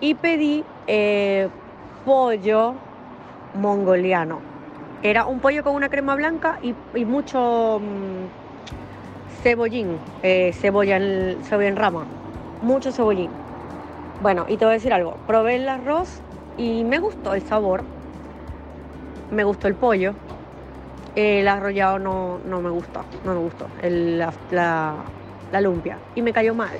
Y 0.00 0.14
pedí 0.14 0.62
eh, 0.88 1.48
pollo 2.04 2.74
mongoliano. 3.54 4.40
Era 5.02 5.26
un 5.26 5.38
pollo 5.38 5.62
con 5.62 5.74
una 5.74 5.88
crema 5.88 6.16
blanca 6.16 6.58
y, 6.62 7.04
mucho 7.04 7.80
mm, 7.80 9.42
cebollín, 9.42 9.98
eh, 10.22 10.52
cebolla, 10.54 10.96
en, 10.96 11.76
rama, 11.76 12.04
mucho 12.62 12.90
cebollín. 12.90 13.30
Bueno, 14.20 14.46
y 14.48 14.56
te 14.56 14.64
voy 14.64 14.72
a 14.72 14.74
decir 14.74 14.92
algo, 14.92 15.16
probé 15.28 15.56
el 15.56 15.68
arroz 15.68 16.20
y 16.56 16.82
me 16.82 16.98
gustó 16.98 17.34
el 17.34 17.42
sabor, 17.42 17.84
me 19.30 19.44
gustó 19.44 19.68
el 19.68 19.74
pollo, 19.74 20.14
el 21.14 21.46
arrollado 21.46 22.00
no, 22.00 22.40
no 22.44 22.60
me 22.60 22.70
gustó, 22.70 23.04
no 23.24 23.34
me 23.34 23.40
gustó, 23.40 23.68
la, 23.82 24.94
la 25.52 25.60
lumpia, 25.60 25.98
y 26.16 26.22
me 26.22 26.32
cayó 26.32 26.54
mal, 26.54 26.76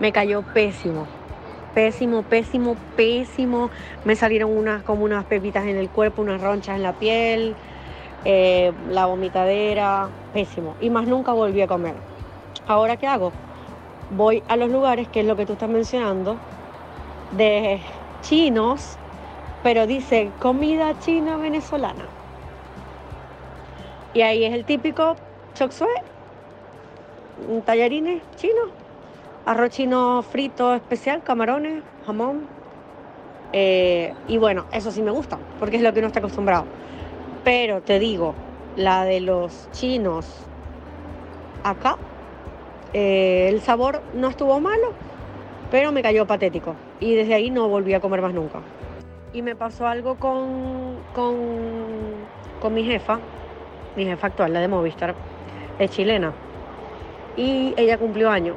me 0.00 0.12
cayó 0.12 0.40
pésimo 0.40 1.06
pésimo, 1.74 2.22
pésimo, 2.22 2.76
pésimo. 2.96 3.70
Me 4.04 4.16
salieron 4.16 4.56
unas 4.56 4.82
como 4.82 5.04
unas 5.04 5.24
pepitas 5.24 5.66
en 5.66 5.76
el 5.76 5.88
cuerpo, 5.88 6.22
unas 6.22 6.40
ronchas 6.40 6.76
en 6.76 6.82
la 6.82 6.92
piel, 6.92 7.54
eh, 8.24 8.72
la 8.90 9.06
vomitadera, 9.06 10.08
pésimo. 10.32 10.74
Y 10.80 10.90
más 10.90 11.06
nunca 11.06 11.32
volví 11.32 11.60
a 11.62 11.66
comer. 11.66 11.94
Ahora, 12.66 12.96
¿qué 12.96 13.06
hago? 13.06 13.32
Voy 14.10 14.42
a 14.48 14.56
los 14.56 14.70
lugares, 14.70 15.08
que 15.08 15.20
es 15.20 15.26
lo 15.26 15.36
que 15.36 15.46
tú 15.46 15.54
estás 15.54 15.68
mencionando, 15.68 16.36
de 17.36 17.80
chinos, 18.22 18.96
pero 19.62 19.86
dice 19.86 20.30
comida 20.40 20.98
china 20.98 21.36
venezolana. 21.36 22.04
Y 24.14 24.22
ahí 24.22 24.44
es 24.44 24.54
el 24.54 24.64
típico 24.64 25.16
chok 25.54 25.72
tallarines 27.64 28.22
chinos 28.36 28.77
arroz 29.48 29.70
chino 29.70 30.22
frito 30.22 30.74
especial, 30.74 31.22
camarones, 31.22 31.82
jamón. 32.04 32.46
Eh, 33.54 34.12
y 34.28 34.36
bueno, 34.36 34.66
eso 34.72 34.90
sí 34.90 35.00
me 35.00 35.10
gusta, 35.10 35.38
porque 35.58 35.76
es 35.76 35.82
lo 35.82 35.90
que 35.94 36.00
uno 36.00 36.08
está 36.08 36.18
acostumbrado. 36.18 36.66
Pero 37.44 37.80
te 37.80 37.98
digo, 37.98 38.34
la 38.76 39.06
de 39.06 39.20
los 39.20 39.70
chinos 39.72 40.26
acá, 41.64 41.96
eh, 42.92 43.48
el 43.48 43.62
sabor 43.62 44.02
no 44.12 44.28
estuvo 44.28 44.60
malo, 44.60 44.92
pero 45.70 45.92
me 45.92 46.02
cayó 46.02 46.26
patético. 46.26 46.74
Y 47.00 47.14
desde 47.14 47.32
ahí 47.32 47.48
no 47.48 47.68
volví 47.68 47.94
a 47.94 48.00
comer 48.00 48.20
más 48.20 48.34
nunca. 48.34 48.60
Y 49.32 49.40
me 49.40 49.56
pasó 49.56 49.86
algo 49.86 50.16
con, 50.16 50.98
con, 51.14 51.36
con 52.60 52.74
mi 52.74 52.84
jefa, 52.84 53.18
mi 53.96 54.04
jefa 54.04 54.26
actual, 54.26 54.52
la 54.52 54.60
de 54.60 54.68
Movistar, 54.68 55.14
es 55.78 55.90
chilena. 55.90 56.34
Y 57.34 57.72
ella 57.78 57.96
cumplió 57.96 58.28
años 58.28 58.54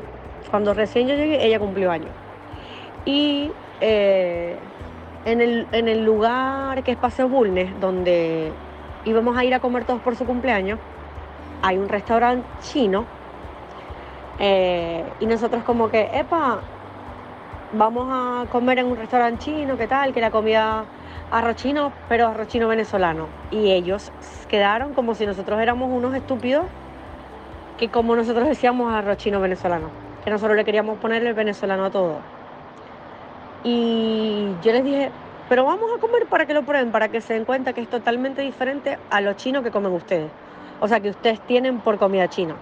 cuando 0.49 0.73
recién 0.73 1.07
yo 1.07 1.15
llegué, 1.15 1.45
ella 1.45 1.59
cumplió 1.59 1.91
años. 1.91 2.11
Y 3.05 3.51
eh, 3.79 4.55
en, 5.25 5.41
el, 5.41 6.05
lugar 6.05 6.83
que 6.83 6.91
es 6.91 6.97
Paseo 6.97 7.27
Bulnes, 7.27 7.79
donde 7.79 8.51
íbamos 9.05 9.37
a 9.37 9.43
ir 9.43 9.53
a 9.53 9.59
comer 9.59 9.85
todos 9.85 10.01
por 10.01 10.15
su 10.15 10.25
cumpleaños, 10.25 10.79
hay 11.61 11.77
un 11.77 11.89
restaurante 11.89 12.47
chino. 12.61 13.05
Eh, 14.39 15.03
y 15.19 15.25
nosotros 15.25 15.63
como 15.63 15.89
que, 15.89 16.09
epa, 16.13 16.59
vamos 17.73 18.07
a 18.09 18.45
comer 18.51 18.79
en 18.79 18.87
un 18.87 18.97
restaurante 18.97 19.45
chino, 19.45 19.77
¿qué 19.77 19.87
tal? 19.87 20.13
Que 20.13 20.21
la 20.21 20.31
comida 20.31 20.85
arroz 21.31 21.55
chino, 21.55 21.91
pero 22.09 22.27
arroz 22.27 22.47
chino 22.47 22.67
venezolano. 22.67 23.27
Y 23.51 23.71
ellos 23.71 24.11
quedaron 24.47 24.93
como 24.93 25.15
si 25.15 25.25
nosotros 25.25 25.59
éramos 25.59 25.89
unos 25.91 26.13
estúpidos, 26.13 26.65
que 27.77 27.89
como 27.89 28.15
nosotros 28.15 28.47
decíamos 28.47 28.93
arroz 28.93 29.17
chino 29.17 29.39
venezolano 29.39 30.10
que 30.23 30.29
nosotros 30.29 30.55
le 30.55 30.65
queríamos 30.65 30.99
poner 30.99 31.25
el 31.25 31.33
venezolano 31.33 31.85
a 31.85 31.89
todo. 31.89 32.17
Y 33.63 34.47
yo 34.63 34.71
les 34.71 34.83
dije, 34.83 35.11
pero 35.49 35.65
vamos 35.65 35.91
a 35.95 35.99
comer 35.99 36.27
para 36.27 36.45
que 36.45 36.53
lo 36.53 36.63
prueben, 36.63 36.91
para 36.91 37.09
que 37.09 37.21
se 37.21 37.33
den 37.33 37.45
cuenta 37.45 37.73
que 37.73 37.81
es 37.81 37.89
totalmente 37.89 38.41
diferente 38.41 38.97
a 39.09 39.21
lo 39.21 39.33
chino 39.33 39.61
que 39.61 39.71
comen 39.71 39.91
ustedes. 39.91 40.31
O 40.79 40.87
sea, 40.87 40.99
que 40.99 41.09
ustedes 41.09 41.39
tienen 41.41 41.79
por 41.79 41.97
comida 41.97 42.27
china. 42.27 42.55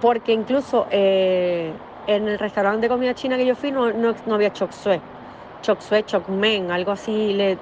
Porque 0.00 0.32
incluso 0.32 0.86
eh, 0.90 1.72
en 2.06 2.28
el 2.28 2.38
restaurante 2.38 2.82
de 2.82 2.88
comida 2.88 3.14
china 3.14 3.36
que 3.36 3.46
yo 3.46 3.54
fui 3.54 3.70
no, 3.70 3.92
no, 3.92 4.34
había 4.34 4.52
chok 4.52 4.72
suey. 4.72 5.00
Chok 5.62 5.80
suey, 5.80 6.02
chok 6.02 6.28
men, 6.28 6.70
algo 6.70 6.92
así 6.92 7.32
le, 7.32 7.56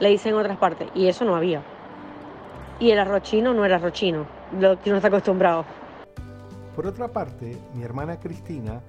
le 0.00 0.08
dicen 0.08 0.34
en 0.34 0.40
otras 0.40 0.58
partes. 0.58 0.88
Y 0.94 1.06
eso 1.06 1.24
no 1.24 1.36
había. 1.36 1.62
Y 2.80 2.90
el 2.90 2.98
arroz 2.98 3.22
chino 3.22 3.54
no 3.54 3.64
era 3.64 3.76
arroz 3.76 3.92
chino, 3.92 4.26
lo 4.58 4.80
que 4.80 4.90
uno 4.90 4.96
está 4.96 5.08
acostumbrado. 5.08 5.64
Por 6.74 6.86
otra 6.86 7.08
parte, 7.08 7.56
mi 7.74 7.84
hermana 7.84 8.18
Cristina 8.18 8.80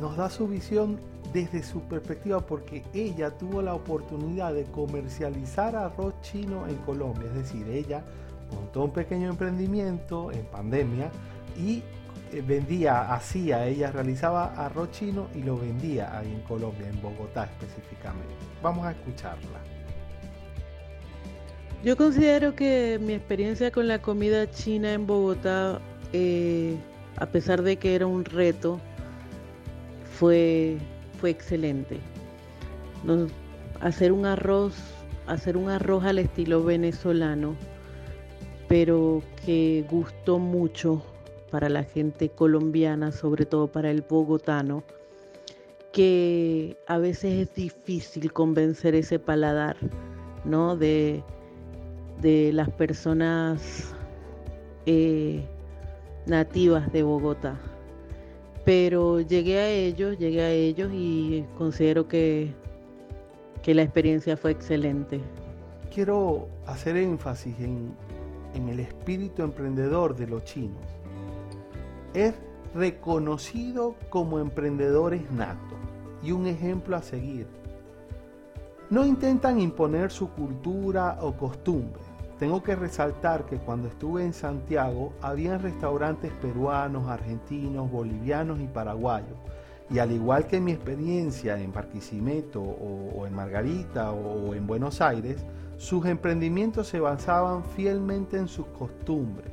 nos 0.00 0.16
da 0.16 0.30
su 0.30 0.48
visión 0.48 0.98
desde 1.32 1.62
su 1.62 1.80
perspectiva 1.82 2.40
porque 2.40 2.82
ella 2.92 3.30
tuvo 3.30 3.62
la 3.62 3.74
oportunidad 3.74 4.54
de 4.54 4.64
comercializar 4.64 5.76
arroz 5.76 6.14
chino 6.22 6.66
en 6.66 6.76
Colombia. 6.78 7.28
Es 7.28 7.34
decir, 7.34 7.68
ella 7.68 8.02
montó 8.54 8.84
un 8.84 8.92
pequeño 8.92 9.28
emprendimiento 9.28 10.32
en 10.32 10.44
pandemia 10.46 11.10
y 11.56 11.82
eh, 12.32 12.42
vendía, 12.46 13.12
hacía, 13.14 13.66
ella 13.66 13.92
realizaba 13.92 14.54
arroz 14.54 14.90
chino 14.90 15.28
y 15.34 15.42
lo 15.42 15.58
vendía 15.58 16.16
ahí 16.18 16.32
en 16.32 16.40
Colombia, 16.40 16.88
en 16.88 17.00
Bogotá 17.00 17.44
específicamente. 17.44 18.34
Vamos 18.62 18.86
a 18.86 18.92
escucharla. 18.92 19.60
Yo 21.84 21.96
considero 21.96 22.54
que 22.54 22.98
mi 23.02 23.12
experiencia 23.12 23.72
con 23.72 23.88
la 23.88 24.00
comida 24.00 24.48
china 24.50 24.92
en 24.92 25.06
Bogotá 25.06 25.80
eh, 26.12 26.76
a 27.16 27.26
pesar 27.26 27.62
de 27.62 27.76
que 27.76 27.94
era 27.94 28.06
un 28.06 28.24
reto, 28.24 28.80
fue, 30.18 30.78
fue 31.20 31.30
excelente. 31.30 31.98
hacer 33.80 34.12
un 34.12 34.26
arroz, 34.26 34.74
hacer 35.26 35.56
un 35.56 35.68
arroz 35.68 36.04
al 36.04 36.18
estilo 36.18 36.62
venezolano, 36.62 37.56
pero 38.68 39.22
que 39.44 39.84
gustó 39.90 40.38
mucho 40.38 41.02
para 41.50 41.68
la 41.68 41.84
gente 41.84 42.30
colombiana, 42.30 43.12
sobre 43.12 43.44
todo 43.44 43.66
para 43.66 43.90
el 43.90 44.02
bogotano, 44.02 44.84
que 45.92 46.78
a 46.86 46.98
veces 46.98 47.48
es 47.48 47.54
difícil 47.54 48.32
convencer 48.32 48.94
ese 48.94 49.18
paladar, 49.18 49.76
¿no? 50.44 50.76
De, 50.76 51.22
de 52.22 52.52
las 52.52 52.70
personas 52.70 53.92
eh, 54.86 55.44
nativas 56.26 56.92
de 56.92 57.02
Bogotá. 57.02 57.58
Pero 58.64 59.20
llegué 59.20 59.58
a 59.58 59.68
ellos, 59.68 60.18
llegué 60.18 60.42
a 60.42 60.50
ellos 60.50 60.90
y 60.94 61.44
considero 61.58 62.06
que, 62.06 62.52
que 63.62 63.74
la 63.74 63.82
experiencia 63.82 64.36
fue 64.36 64.52
excelente. 64.52 65.20
Quiero 65.92 66.48
hacer 66.66 66.96
énfasis 66.96 67.58
en, 67.58 67.94
en 68.54 68.68
el 68.68 68.80
espíritu 68.80 69.42
emprendedor 69.42 70.14
de 70.14 70.26
los 70.26 70.44
chinos. 70.44 70.82
Es 72.14 72.34
reconocido 72.74 73.96
como 74.08 74.38
emprendedores 74.38 75.30
natos 75.32 75.78
y 76.22 76.32
un 76.32 76.46
ejemplo 76.46 76.96
a 76.96 77.02
seguir. 77.02 77.46
No 78.90 79.06
intentan 79.06 79.60
imponer 79.60 80.10
su 80.10 80.30
cultura 80.30 81.18
o 81.20 81.32
costumbre, 81.32 82.02
tengo 82.42 82.60
que 82.60 82.74
resaltar 82.74 83.46
que 83.46 83.58
cuando 83.58 83.86
estuve 83.86 84.24
en 84.24 84.32
Santiago 84.32 85.12
había 85.22 85.58
restaurantes 85.58 86.32
peruanos, 86.42 87.08
argentinos, 87.08 87.88
bolivianos 87.88 88.58
y 88.60 88.66
paraguayos. 88.66 89.38
Y 89.88 90.00
al 90.00 90.10
igual 90.10 90.48
que 90.48 90.60
mi 90.60 90.72
experiencia 90.72 91.56
en 91.60 91.72
Barquisimeto 91.72 92.60
o, 92.60 93.28
en 93.28 93.32
Margarita 93.36 94.10
o, 94.10 94.56
en 94.56 94.66
Buenos 94.66 95.00
Aires, 95.00 95.36
sus 95.76 96.04
emprendimientos 96.04 96.88
se 96.88 96.98
basaban 96.98 97.62
fielmente 97.62 98.38
en 98.38 98.48
sus 98.48 98.66
costumbres. 98.76 99.52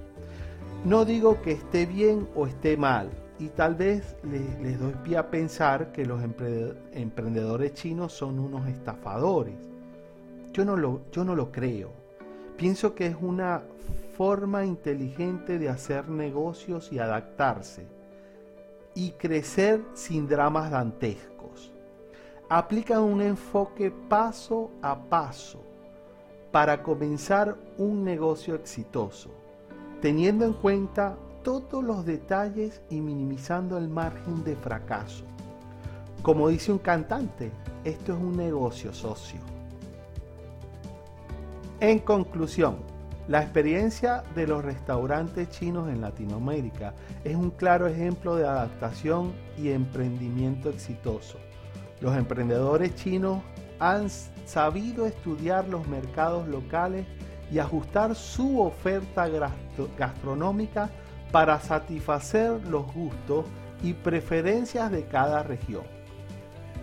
No 0.84 1.06
digo 1.06 1.44
que 1.44 1.52
esté 1.52 1.86
bien 1.86 2.28
o 2.34 2.48
esté 2.48 2.76
mal, 2.76 3.12
y 3.38 3.50
tal 3.50 3.76
vez 3.76 4.16
les, 4.24 4.80
doy 4.80 4.96
pie 5.04 5.18
a 5.18 5.30
pensar 5.30 5.92
que 5.92 6.08
los 6.08 6.24
emprendedores 6.24 7.76
chinos 7.76 8.14
son 8.14 8.40
unos 8.40 8.68
estafadores. 8.68 9.54
Yo 10.54 10.66
no 10.66 10.76
lo, 10.76 11.02
yo 11.12 11.24
no 11.24 11.36
lo 11.36 11.52
creo. 11.52 11.99
Pienso 12.60 12.94
que 12.94 13.08
es 13.08 13.16
una 13.22 13.64
forma 14.18 14.66
inteligente 14.66 15.58
de 15.58 15.70
hacer 15.70 16.10
negocios 16.10 16.92
y 16.92 17.00
adaptarse 17.00 17.88
y 18.94 19.12
crecer 19.12 19.82
sin 19.94 20.28
dramas 20.28 20.70
dantescos. 20.70 21.72
aplican 22.50 23.04
un 23.04 23.22
enfoque 23.22 23.92
paso 23.92 24.72
a 24.82 25.00
paso 25.00 25.62
para 26.52 26.84
comenzar 26.84 27.56
un 27.78 28.04
negocio 28.04 28.56
exitoso, 28.56 29.30
teniendo 30.02 30.44
en 30.44 30.52
cuenta 30.52 31.16
todos 31.44 31.82
los 31.82 32.06
detalles 32.06 32.82
y 32.90 33.00
minimizando 33.00 33.78
el 33.78 33.88
margen 33.88 34.44
de 34.44 34.58
fracaso. 34.58 35.24
Como 36.22 36.50
dice 36.50 36.74
un 36.74 36.80
cantante, 36.80 37.52
esto 37.86 38.12
es 38.12 38.20
un 38.20 38.36
negocio 38.36 38.92
socio. 38.92 39.59
En 41.82 42.00
conclusión, 42.00 42.80
la 43.30 43.42
experiencia 43.42 44.24
de 44.36 44.46
los 44.46 44.66
restaurantes 44.66 45.50
chinos 45.50 45.88
en 45.88 46.02
Latinoamérica 46.02 46.94
es 47.24 47.38
un 47.38 47.52
claro 47.52 47.88
ejemplo 47.88 48.36
de 48.36 48.46
adaptación 48.46 49.32
y 49.58 49.70
emprendimiento 49.70 50.70
exitoso. 50.70 51.38
Los 52.02 52.18
emprendedores 52.18 52.96
chinos 52.96 53.42
han 53.80 54.10
sabido 54.46 55.06
estudiar 55.06 55.70
los 55.70 55.88
mercados 55.88 56.50
locales 56.50 57.06
y 57.50 57.60
ajustar 57.60 58.14
su 58.14 58.60
oferta 58.60 59.30
gastronómica 59.98 60.90
para 61.32 61.62
satisfacer 61.62 62.68
los 62.68 62.94
gustos 62.94 63.46
y 63.82 63.94
preferencias 63.94 64.92
de 64.92 65.06
cada 65.06 65.44
región. 65.44 65.84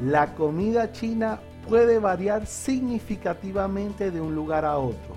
La 0.00 0.35
comida 0.35 0.90
china 0.92 1.38
puede 1.68 1.98
variar 1.98 2.46
significativamente 2.46 4.11
de 4.11 4.20
un 4.20 4.35
lugar 4.35 4.64
a 4.64 4.79
otro, 4.79 5.16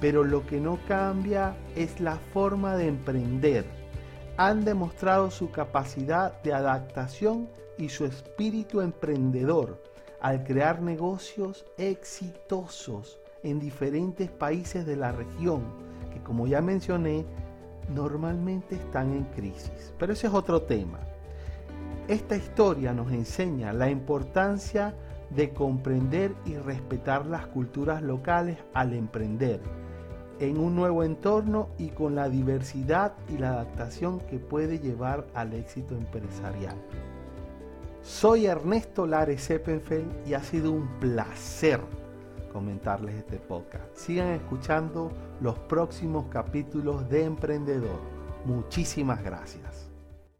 pero 0.00 0.24
lo 0.24 0.46
que 0.46 0.60
no 0.60 0.78
cambia 0.86 1.56
es 1.74 2.00
la 2.00 2.16
forma 2.32 2.76
de 2.76 2.86
emprender. 2.86 3.64
Han 4.36 4.64
demostrado 4.64 5.30
su 5.30 5.50
capacidad 5.50 6.40
de 6.42 6.54
adaptación 6.54 7.48
y 7.76 7.88
su 7.88 8.04
espíritu 8.04 8.80
emprendedor 8.80 9.82
al 10.20 10.44
crear 10.44 10.80
negocios 10.80 11.64
exitosos 11.76 13.18
en 13.42 13.58
diferentes 13.58 14.30
países 14.30 14.86
de 14.86 14.96
la 14.96 15.12
región, 15.12 15.64
que 16.12 16.22
como 16.22 16.46
ya 16.46 16.60
mencioné, 16.60 17.24
normalmente 17.88 18.76
están 18.76 19.12
en 19.12 19.24
crisis. 19.24 19.92
Pero 19.98 20.12
ese 20.12 20.28
es 20.28 20.32
otro 20.32 20.62
tema. 20.62 21.00
Esta 22.06 22.36
historia 22.36 22.92
nos 22.92 23.10
enseña 23.12 23.72
la 23.72 23.90
importancia 23.90 24.94
de 25.30 25.50
comprender 25.50 26.34
y 26.44 26.56
respetar 26.56 27.26
las 27.26 27.46
culturas 27.46 28.02
locales 28.02 28.58
al 28.74 28.92
emprender 28.92 29.60
en 30.40 30.58
un 30.58 30.74
nuevo 30.74 31.04
entorno 31.04 31.68
y 31.78 31.88
con 31.88 32.14
la 32.14 32.28
diversidad 32.28 33.12
y 33.28 33.38
la 33.38 33.50
adaptación 33.50 34.20
que 34.20 34.38
puede 34.38 34.78
llevar 34.78 35.26
al 35.34 35.52
éxito 35.52 35.94
empresarial. 35.94 36.76
Soy 38.02 38.46
Ernesto 38.46 39.06
Lares 39.06 39.42
Seppenfeld 39.42 40.26
y 40.26 40.32
ha 40.32 40.42
sido 40.42 40.72
un 40.72 40.88
placer 40.98 41.80
comentarles 42.52 43.14
este 43.14 43.36
podcast. 43.36 43.94
Sigan 43.94 44.28
escuchando 44.28 45.12
los 45.40 45.58
próximos 45.58 46.26
capítulos 46.30 47.08
de 47.08 47.24
Emprendedor. 47.24 48.00
Muchísimas 48.46 49.22
gracias. 49.22 49.89